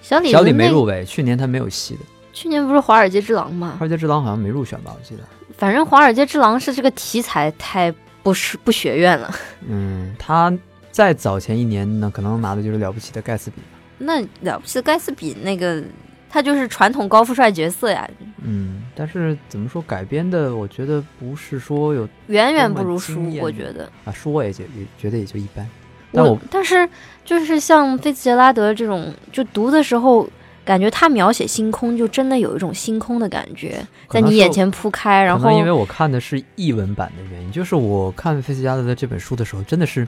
[0.00, 2.00] 小李子小李没入围，去年他没有戏的。
[2.32, 3.84] 去年不是《华尔街之狼》吗华？
[3.84, 4.94] 尔街之狼好像没入选吧？
[4.96, 5.22] 我记得。
[5.58, 9.34] 反正《华尔街之狼》是这个题材太不是不学院了。
[9.66, 10.56] 嗯，他
[10.92, 13.56] 再早前一年呢，可能拿的就是了不起的盖茨比。
[13.98, 15.82] 那了不起的盖茨比那个，
[16.30, 18.08] 他就是传统高富帅角色呀，
[18.44, 23.90] 嗯，但是怎么说改编的，我觉得不是说有远远不如书我觉得。
[24.04, 25.66] 啊，书我也觉也觉得也就一般。
[26.12, 26.88] 但我但是
[27.24, 30.28] 就是像菲茨杰拉德这种，就读的时候，
[30.64, 40.06] 感觉他描写星空，就真的有一种星空的感觉，在你眼前铺开，然后可能因为我看的是译文版的原因，就是我看菲茨杰拉德的这本书的时候，真的是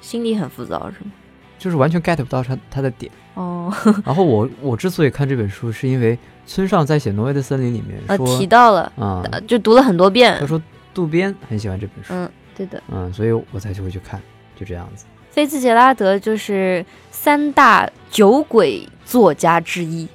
[0.00, 1.12] 心里很浮躁，是吗？
[1.58, 3.10] 就是完全 get 不到他他的点。
[3.34, 3.72] 哦，
[4.04, 10.46] 然后我我之所以看这本书，是因为村上在写《挪威的森林》里面呃，说提到了，啊、呃就读了很多遍他。
[10.46, 10.60] 说
[10.92, 12.82] 渡边很喜欢这本书，嗯，对的。
[12.90, 14.20] 嗯，所以我才就会去看，
[14.56, 15.04] 就这样子。
[15.30, 20.06] 菲茨杰拉德就是三大酒鬼作家之一。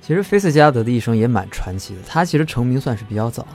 [0.00, 3.46] 其实菲茨杰拉德的一生也蛮传奇的，他其实成名算是比较早。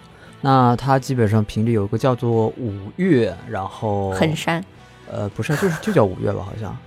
[0.41, 4.63] 那他基本上凭着有一个叫做五月，然后狠山，
[5.09, 6.77] 呃不是，就是就叫五月吧，好像。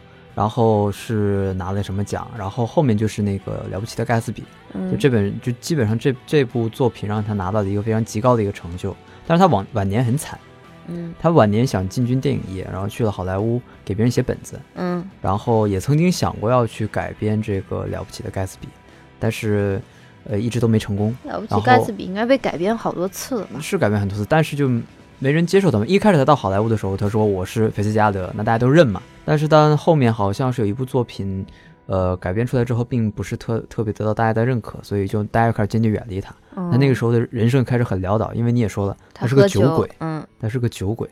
[0.41, 8.97] 然后是拿了什么奖，然后后面就是那个了不起的盖茨比，就嗯，这本就基本上这这部作品让他拿到了一个非常极高的一个成就。
[9.27, 10.39] 但是他晚晚年很惨，
[10.87, 18.67] 嗯他晚年想进军电影业，然后去了好莱坞给别人写本子，嗯然后也曾经想过要去改编这个了不起的盖茨比，
[19.19, 19.79] 但是
[20.25, 21.15] 呃一直都没成功。
[21.25, 23.61] 了不起盖茨比应该被改编好多次了吧？
[23.61, 24.71] 是改编很多次，但是就
[25.19, 25.87] 没人接受他们。
[25.87, 29.03] 一开始他到好莱坞的时候，他说我是菲茨加德，那大家都认嘛。
[29.31, 31.47] 但是当后面好像是有一部作品，
[31.87, 36.35] 呃，改编出来之后，并不是特特别得到大家的认可，所以就大家开始渐渐远离他。
[36.57, 41.09] 嗯他那个时候的人生开始很潦倒，因为你也说了，他是个酒鬼，嗯他是个酒鬼，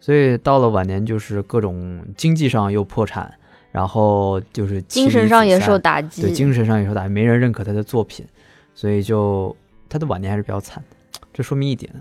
[0.00, 3.30] 所以到了晚年就是各种经济上又破产，
[3.70, 6.22] 然后就是精神上也受打，打击。
[6.22, 8.24] 对，精神上也受打击，没人认可他的作品，
[8.72, 9.54] 所以就
[9.90, 11.20] 他的晚年还是比较惨的。
[11.34, 11.92] 这说明一点，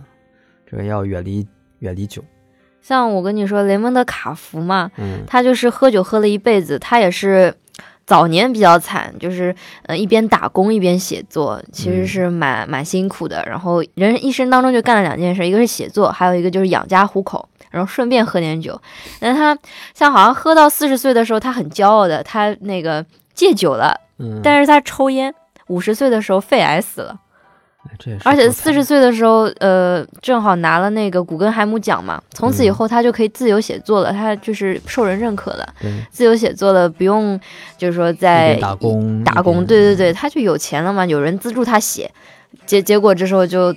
[0.65, 1.45] 这个要远离
[1.80, 2.23] 远离酒。
[2.88, 7.54] 像我跟你说，雷蒙德·卡福嘛，嗯他就是喝酒喝了一辈子，他也是
[8.06, 9.54] 早年比较惨，就是
[9.88, 13.43] 呃一边打工一边写作，其实嗯是蛮、蛮辛苦的。
[13.45, 18.80] 然后人一生当中就干了两件事，一个是写作，还有一个就是养家糊口，然后顺便喝点酒。
[19.19, 19.58] 但他
[19.93, 25.34] 像好像喝到四十岁的时候，他很骄傲的，他那个戒酒了，嗯，但是他抽烟。
[25.67, 27.19] 五十岁的时候肺癌死了，哎
[27.97, 32.21] 这也是而且四十岁的时候，呃，正好拿了那个古根海姆奖嘛。
[32.32, 35.67] 从此以嗯后，他就可以自由写作了，他就是受人认可了。
[35.82, 37.39] 对自由写作了，不用
[37.78, 42.12] 就是说在打工打工，对对对，他就有钱了嘛，有人资助他写，
[42.65, 43.76] 结结果这时候就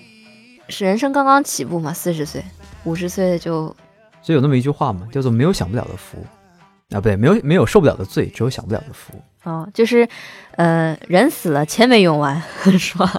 [0.69, 2.43] 是人生刚刚起步嘛，四十岁、
[2.85, 3.75] 五十岁就
[4.23, 6.19] 所以有那么一句话嘛，叫做没有享不了的福
[6.91, 9.15] 啊，不对，没有没有受不了的罪，只有享不了的福。
[9.45, 10.07] 哦，就是
[10.57, 12.43] 呃人死了钱没用完，
[12.79, 13.11] 是吧？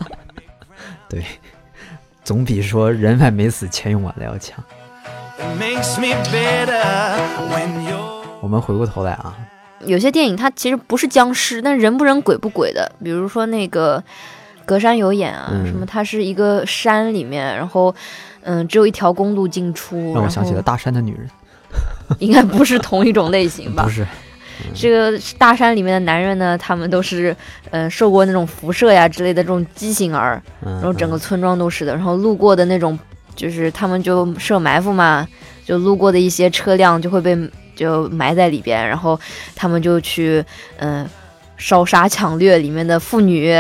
[2.24, 4.64] 总比说人还没死，钱用完了要强。
[5.38, 7.18] It makes me better
[7.50, 8.22] when you're.
[8.42, 9.36] 我们回过头来啊，
[9.86, 14.04] 有些电影它其实不是僵尸，但人不人鬼不鬼的，比如说那个
[14.66, 17.94] 隔山有眼啊，嗯什么它是一个山里面，然后
[18.42, 21.28] 嗯只有一条公路进出，让我想起了大山的女人，
[22.20, 23.90] 应该不是同一种类型吧 不？
[23.90, 24.06] 是，
[24.74, 27.36] 这个大山里面的男人呢，他们都是，
[27.70, 32.98] 呃，受过那种辐射呀之类的这种畸形儿，嗯，然后整个嗯村庄都是的，然后路过的那种，
[33.36, 35.28] 就是他们就设埋伏嘛，
[35.66, 37.38] 就路过的一些车辆就会被
[37.76, 39.20] 就埋在里边，然后
[39.56, 40.44] 他们就去，
[40.78, 41.08] 嗯、
[41.58, 43.54] 烧杀抢掠里面的妇女，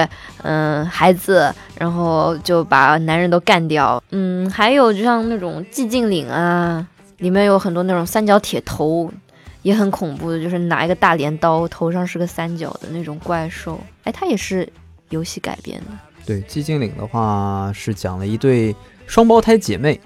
[0.44, 4.02] 嗯、孩子，然后就把男人都干掉。
[4.12, 6.86] 嗯，还有就像那种寂静岭啊，
[7.18, 9.12] 里面有很多那种三角铁头，
[9.62, 13.80] 也很恐怖的，就是拿一个大镰刀，头上是个三角的那种怪兽。
[14.04, 14.68] 哎，它也是
[15.10, 15.92] 游戏改编的。
[16.26, 18.76] 对，寂静岭的话是讲了一对
[19.08, 20.00] 双胞胎姐妹，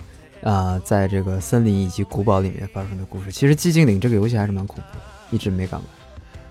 [0.43, 3.31] 啊、在这个森林以及古堡里面发生的故事。
[3.31, 5.89] 其实寂静岭这个游戏还是蛮恐怖的，一直没敢玩。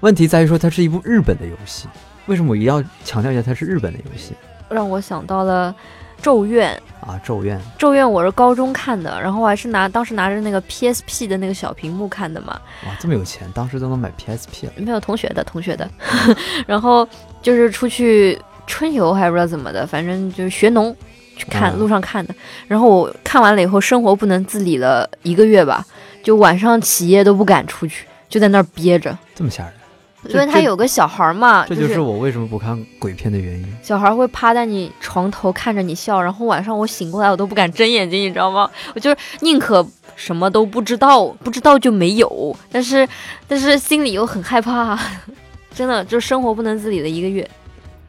[0.01, 1.89] 问题在于说它是一部日本的游戏，
[2.27, 4.35] 为什么我一定要强调一下它是日本的游戏
[4.69, 5.75] 让我想到了
[6.25, 6.75] 《咒怨》。
[7.07, 7.21] 啊？
[7.23, 14.73] 咒怨，《咒怨》我是高中看的，然后我还是拿当时拿着那个 PSP 的那个小屏幕看的嘛，哇，这么有钱，当时都能买 PSP 了。
[14.77, 15.87] 没有同学的同学的，
[16.67, 17.07] 然后
[17.43, 20.97] 就是出去春游还不知道怎么的，反正就是学农
[21.37, 22.35] 去看、嗯路上看的。
[22.67, 25.85] 然后我看完了以后，生活不能自理了一个月吧，
[26.23, 29.15] 就晚上起夜都不敢出去，就在那儿憋着。
[29.35, 29.75] 这么吓人，
[30.29, 33.77] 因为他有个小孩儿嘛，这就是我为什么不看鬼片的原因。
[33.83, 38.71] 小孩会趴在你床头看着你笑，然后晚上我醒过来我都不敢睁眼睛，你知道吗？
[38.95, 43.07] 我就是宁可什么都不知道，不知道就没有，但是
[43.47, 44.99] 但是心里又很害怕，
[45.75, 47.49] 真的就生活不能自理的一个月。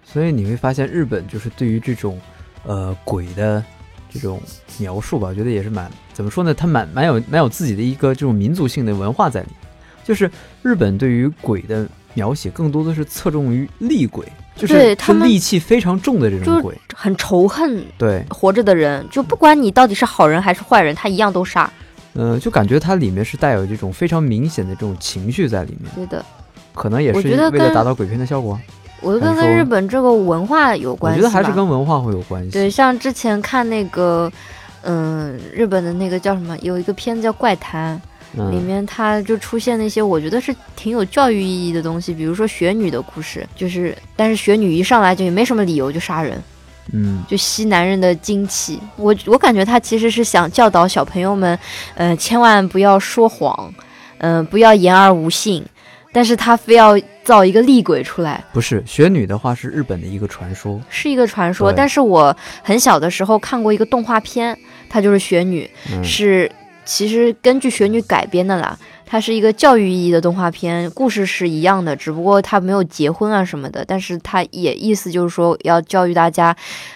[0.04, 2.20] 所以你会发现，日本就是对于这种
[2.64, 3.62] 呃鬼的
[4.10, 4.42] 这种
[4.78, 6.54] 描述吧，我觉得也是蛮怎么说呢？
[6.54, 9.58] 它蛮蛮有蛮有自己的一个这种民族性的文化在里面。
[10.06, 10.30] 就是
[10.62, 16.76] 日本对于鬼的描写，更多的是侧重于厉鬼，就是他们戾气非常重的这种鬼。
[16.95, 21.72] 很仇恨对，活着的人，就不管你到底是好人还是坏人，他一样都杀。
[22.18, 26.26] 嗯、就感觉它里面是带有这种非常明显的这种情绪在里面，对的，
[26.74, 28.57] 可能也是为了达到鬼片的效果。
[29.01, 31.22] 我觉得跟日本这个文化有关系我。
[31.22, 32.51] 觉得还是跟文化会有关系。
[32.51, 34.32] 对，像之前看那个，
[34.84, 37.97] 嗯，日本的那个叫什么，有一个片子叫《怪谈》，
[38.38, 46.42] 嗯，面它就出现那些我觉得是挺有教育意义的东西，比如说雪女的故事，就是但是雪女一上来就也没什么理由就杀人，
[46.92, 47.24] 嗯。
[47.28, 48.80] 就吸男人的精气。
[48.98, 51.58] 我我感觉他其实是想教导小朋友们，
[51.96, 53.74] 呃，千万不要说谎，
[54.20, 55.66] 嗯、不要言而无信，
[56.12, 61.74] 但是他非要造一个厉鬼出来，不是雪女的话是日本的一个传说，是一个传说。
[61.74, 64.58] 但是我很小的时候看过一个动画片，
[64.90, 66.04] 它就是雪女，嗯。
[66.04, 66.52] 是
[66.86, 68.78] 其实根据雪女改编的啦。
[69.08, 73.86] 它是一个教育意义的动画片，故事是一样的，只不过它没有结婚啊什么的。
[73.88, 76.54] 但是它也意思就是说要教育大家，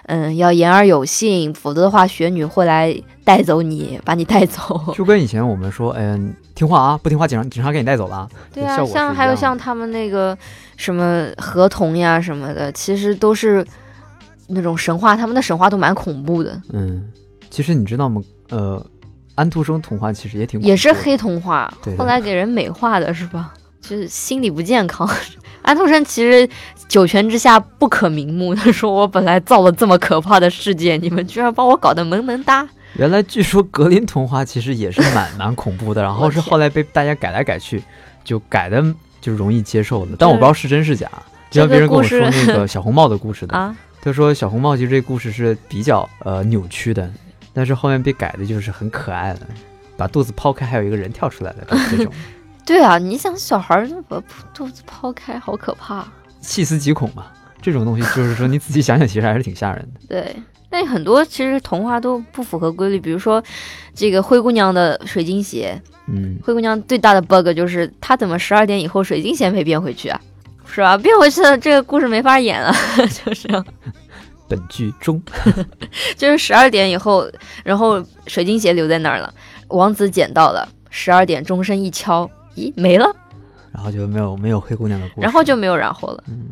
[0.08, 2.92] 嗯，要言而有信，否则的话雪女会来
[3.24, 4.82] 带走你，把你带走。
[4.98, 10.36] 就跟以前我们说，嗯，听话啊，不听话警察警察给你带走了啊，对啊，像还有像他们那个
[10.78, 13.64] 什么合同呀什么的，其实都是
[14.48, 16.60] 那种神话，他们的神话都蛮恐怖的。
[16.74, 17.08] 嗯，
[17.52, 18.20] 其实你知道吗？
[18.50, 18.84] 呃，
[19.40, 23.54] 安徒生童话其实也挺也是黑童话对，的后来给人美化的是吧？
[23.82, 25.10] 就是心理不健康。
[25.64, 26.48] 安徒生其实
[26.88, 32.68] 九泉之下不可瞑目，他说我本来造了这么可怕的世界，你们居然把我搞得萌萌哒。
[32.96, 37.82] 原来据说格林童话其实也是蛮蛮恐怖的， 然后是后来被大家改来改去，
[38.24, 38.84] 就改的
[39.22, 40.12] 就容易接受的。
[40.18, 41.10] 但我不知道是真是假。
[41.50, 47.10] 就像别人跟我说那个小红帽的故事的， 啊，他说小红帽其实这故事是比较呃扭曲的，
[47.60, 49.40] 但是后面被改的就是很可爱了，
[49.98, 52.14] 把肚子抛开，还有一个人跳出来的这种，
[52.66, 54.18] 对啊，你想小孩儿就把
[54.54, 56.08] 肚子抛开，好可怕。
[56.40, 57.26] 细思极恐嘛。
[57.62, 60.00] 这种东西就是说你仔细想想，其实还是挺吓人的。
[60.08, 60.34] 对，
[60.70, 63.44] 但很多其实童话都不符合规律，比如说
[63.94, 70.22] 这个灰姑娘的水晶鞋，嗯，灰姑娘最大的 bug 就是她怎么十二点以后水晶鞋没变回去啊？
[70.66, 70.98] 是吧？
[70.98, 72.74] 变回去了，这个故事没法演了，
[73.26, 73.50] 就是。
[74.50, 75.22] 本剧中，
[76.18, 77.30] 就是十二点以后，
[77.64, 79.34] 然后水晶鞋留在那儿了，
[79.68, 83.16] 王子捡到了，十二点钟声一敲，咦，没了，
[83.72, 86.24] 然后就没有没有灰姑娘的故事，然后就没有然后了。
[86.28, 86.50] 嗯。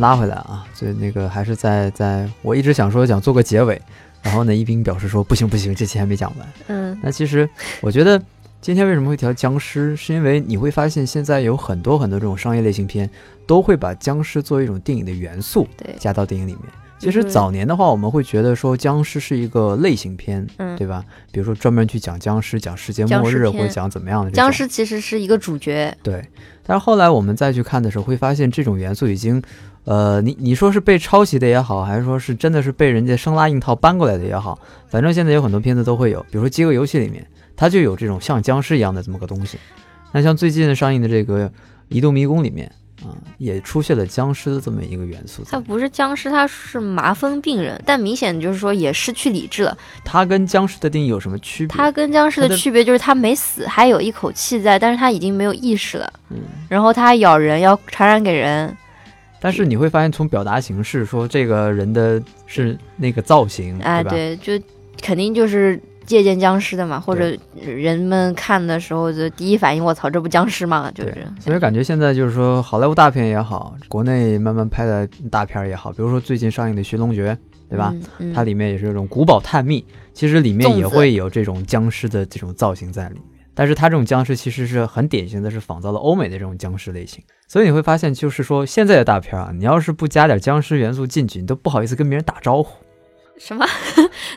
[0.00, 3.80] 拉回来啊，所以那个还是在在，我一直想说想做个结尾，
[4.22, 6.48] 然后呢，一冰表示说不行不行，这期还没讲完。
[6.66, 6.98] 嗯。
[7.00, 7.48] 那其实
[7.80, 8.20] 我觉得
[8.64, 13.10] 今天为什么会调僵尸，是因为你会发现现在有很多很多这种商业类型片
[13.46, 15.94] 都会把僵尸作为一种电影的元素对。
[15.98, 16.62] 加到电影里面。
[16.98, 21.04] 其实早年的话，我们会觉得说僵尸是一个类型片，嗯，对吧？
[21.30, 26.26] 比如说专门去讲僵尸、讲世界末日或者讲怎么样的僵尸其实是一个主角，对，
[26.66, 29.42] 但是后来我们再去看的时候，会发现这种元素已经，
[29.84, 34.58] 呃，你你说是被抄袭的也好，还是说是真的是被人家生拉硬套搬过来的也好，
[34.88, 39.58] 反正现在有很多片子都会有，比如说《饥饿游戏》里面，它就有这种像僵尸一样的这么个东西。
[40.12, 41.48] 那像最近上映的这个
[41.88, 42.70] 《移动迷宫》里面
[43.02, 45.58] 啊、也出现了僵尸的这么一个元素它。
[45.60, 49.76] 不是僵尸，它是麻风病人，但明显就是说也失去理智了。
[50.04, 51.76] 它跟僵尸的定义有什么区别？
[51.76, 56.10] 它跟僵尸的的区别就是它没死，还有一口气在，但是它已经没有意识了。
[56.30, 56.38] 嗯
[56.68, 58.74] 然后它咬人，要传染给人。
[59.40, 64.52] 但是你会发现，从表达形式说，这个人的是那个造型，哎，对，就
[65.02, 70.90] 肯定就是借鉴僵尸的嘛，或者人们看的时候就第一反应，我操，这不僵尸吗？
[70.94, 77.32] 就是对，所以感觉现在就是说，好莱坞大片也好，国内慢慢拍的大片也好，比如说最近上映的《寻龙诀》，
[77.70, 77.94] 对吧？？
[78.18, 83.22] 嗯，它里面也是这种古堡探秘，其实里面也会有这种僵尸的这种造型在里面。
[83.56, 87.22] 但是它这种僵尸其实是很典型的，是仿造了欧美的这种僵尸类型。
[87.46, 92.74] 所以你会发现，就是说现在的大片啊，你要是不加点僵尸元素进去，你都不好意思跟别人打招呼。
[93.38, 93.64] 什么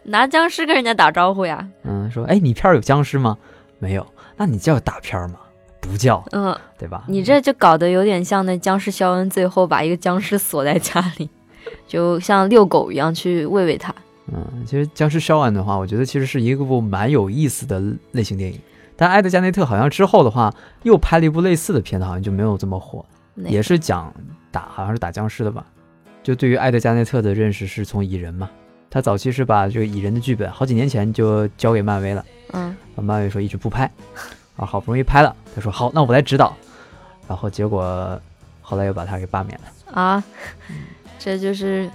[0.04, 1.68] 拿僵尸跟人家打招呼呀？
[1.84, 3.38] 嗯，说哎，你片儿有僵尸吗？
[3.80, 5.36] 没有，那你叫大片儿吗？
[5.80, 7.04] 不叫，嗯，对吧？
[7.08, 11.30] 你这就搞得有点像那僵尸肖恩，最后把一个僵尸锁在家里，
[11.88, 13.94] 就像遛狗一样去喂喂它。
[14.34, 17.82] 嗯，其实《僵尸肖恩》的话，我觉得其实是一个部蛮有意思的
[18.12, 18.60] 类型电影。
[18.98, 24.14] 但埃德加内特好像之后的话，又拍了一部类似的片子，好像就没有这么火，也是讲
[24.52, 25.64] 打，好像是打僵尸的吧。
[26.24, 28.50] 就对于埃德加内特的认识是从蚁人嘛，
[28.90, 33.84] 他早期是把这个蚁人的剧本好几年前就交给漫威了，嗯，漫威说一直不拍，
[34.56, 36.56] 啊，好不容易拍了，他说好，那我来指导，
[37.28, 38.20] 然后结果
[38.62, 40.02] 后来又把他给罢免了。
[40.02, 40.24] 啊，
[41.20, 41.90] 这就是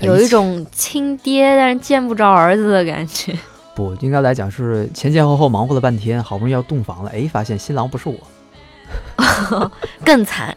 [0.00, 3.36] 有一种亲爹但是见不着儿子的感觉。
[3.74, 9.70] 不应该来讲是前前后后忙活了半天，好不容易要洞房了，哎，发现新郎不是我，
[10.04, 10.56] 更惨。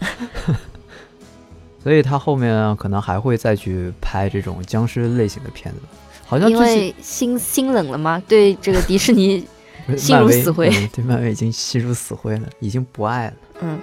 [1.84, 5.82] 所以他后面可能还会再去拍这种僵尸类型的片子。
[6.26, 9.46] 好像因为心心冷了吗，对这个迪士尼，
[9.98, 13.34] 心如死灰嗯对漫威已经心如死灰了，已经不爱了。
[13.62, 13.80] 嗯，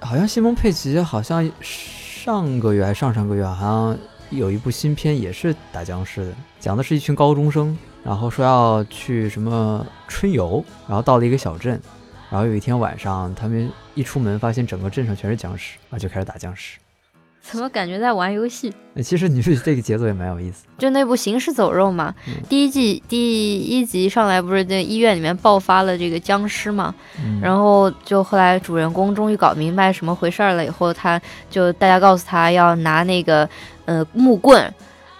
[0.00, 11.80] 好像西蒙佩吉好像上个月还上上个月好像有一部新片也是打僵尸的，讲的是一群高中生，然后说要去什么春游，然后到了一个小镇，
[12.30, 16.78] 然后有一天晚上，他们一出门发现整个镇上全是僵尸，啊就开始打僵尸。
[17.40, 18.70] 怎么感觉在玩游戏？
[18.94, 20.66] 呃其实你是这个节奏也蛮有意思。
[20.76, 31.18] 就那部《行尸走肉》嘛，嗯第一季第一集上来不是在医院里面爆发了这个僵尸嘛，嗯，然后就后来主人公终于搞明白什么回事儿了以后，他
[31.48, 33.48] 就大家告诉他要拿那个
[33.86, 34.70] 呃木棍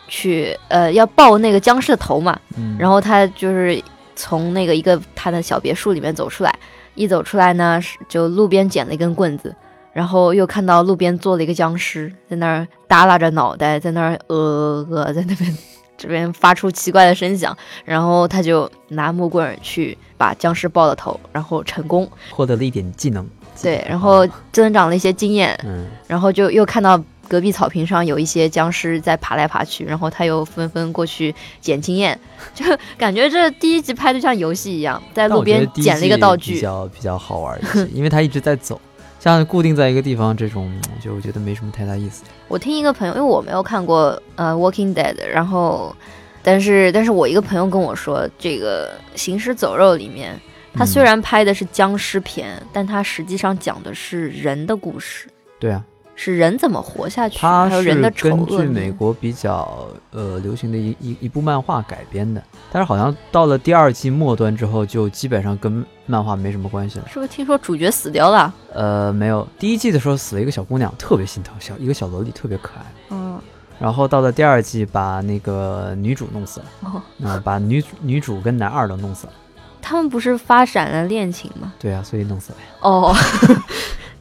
[0.06, 3.82] 去呃要爆那个僵尸的头嘛，嗯然后他就是
[4.16, 6.54] 从那个一个他的小别墅里面走出来，
[6.98, 9.54] 一走出来呢，是就路边捡了一根棍子，
[9.92, 15.56] 然后又看到路边坐了一个僵尸，在那儿耷拉着脑袋，在那儿呃呃在那边
[15.96, 23.26] 这边发出奇怪的声响，然后他就拿木棍儿去把僵尸爆了头，然后成功，获得了一点技能。
[23.60, 26.96] 对，然后增长了一些经验，嗯，然后就又看到
[27.28, 32.18] 隔壁草坪上有一些僵尸在爬来爬去，然后他又纷纷过去捡经验，
[32.54, 32.64] 就
[32.96, 36.54] 感觉这第一集拍的像游戏一样，在路边捡了一个道具。
[36.54, 38.80] 比较比较好玩一些， 因为他一直在走。
[39.20, 40.72] 像固定在一个地方这种，
[41.02, 42.22] 就我觉得没什么太大意思。
[42.46, 45.94] 我听一个朋友，因为我没有看过呃《Walking Dead》，然后
[46.40, 50.40] 但是但是我一个朋友跟我说，这个《行尸走肉》里面，
[50.72, 55.26] 它虽嗯然拍的是僵尸片，但它实际上讲的是人的故事，
[55.58, 55.84] 对啊，
[56.20, 58.64] 是人怎么活下去，它是还有人的丑根据。
[58.64, 62.42] 美国比较呃流行的一一一部漫画改编的，
[62.72, 67.04] 但是好像到了第二季末端之后，就基本上跟漫画没什么关系了。
[67.08, 68.52] 是不是听说主角死掉了？
[68.74, 72.84] 呃，没有，第一季的时候死了一个小姑娘，特别心疼，小一个小萝莉，特别可爱。
[73.10, 73.40] 嗯，
[73.78, 79.32] 然后到了第二季，把那个女主弄死了，哦，啊、把女主女主跟男二都弄死了。
[79.80, 81.72] 他们不是发展了恋情吗？
[81.78, 82.64] 对啊，所以弄死了呀。
[82.80, 83.14] 哦，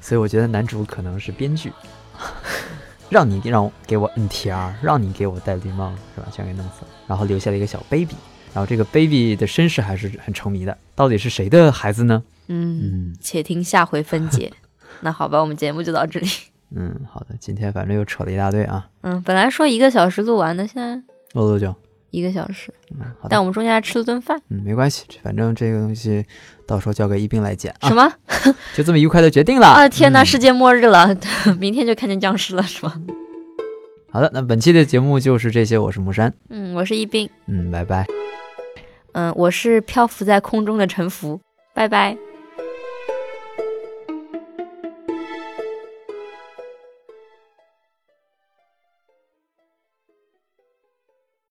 [0.08, 1.70] 所以我觉得男主可能是编剧，
[3.12, 6.28] 让你让我给我 NTR，让你给我戴绿帽子，是吧？
[6.32, 8.16] 全给弄死了，然后留下了一个小 baby，
[8.54, 12.24] 然后这个 baby 的身世还是很成谜的，到底是谁的孩子呢？
[12.48, 12.80] 嗯，
[13.12, 14.54] 嗯且听下回分解。
[15.02, 16.28] 那好吧，我们节目就到这里。
[16.74, 20.96] 嗯，好的，今天反正又扯了一大堆啊，嗯，本来说一个小时录完的，现在
[21.34, 21.76] 录多久？
[22.18, 24.42] 一个小时，嗯，好的，但我们中间还吃了顿饭。
[24.50, 26.26] 嗯，没关系，反正这个东西
[26.66, 28.12] 到时候交给一冰来剪啊什，么？
[28.76, 29.68] 就这么愉快的决定了。
[29.70, 29.88] 啊！
[29.88, 31.16] 天哪，嗯世界末日了，
[31.60, 33.00] 明天就看见僵尸了，是吗？
[34.10, 38.06] 好的，那本期的节目就是这些，我是木山，嗯，我是一冰，嗯，拜拜。
[39.14, 41.40] 嗯，我是漂浮在空中的沉浮，
[41.74, 42.18] 拜拜。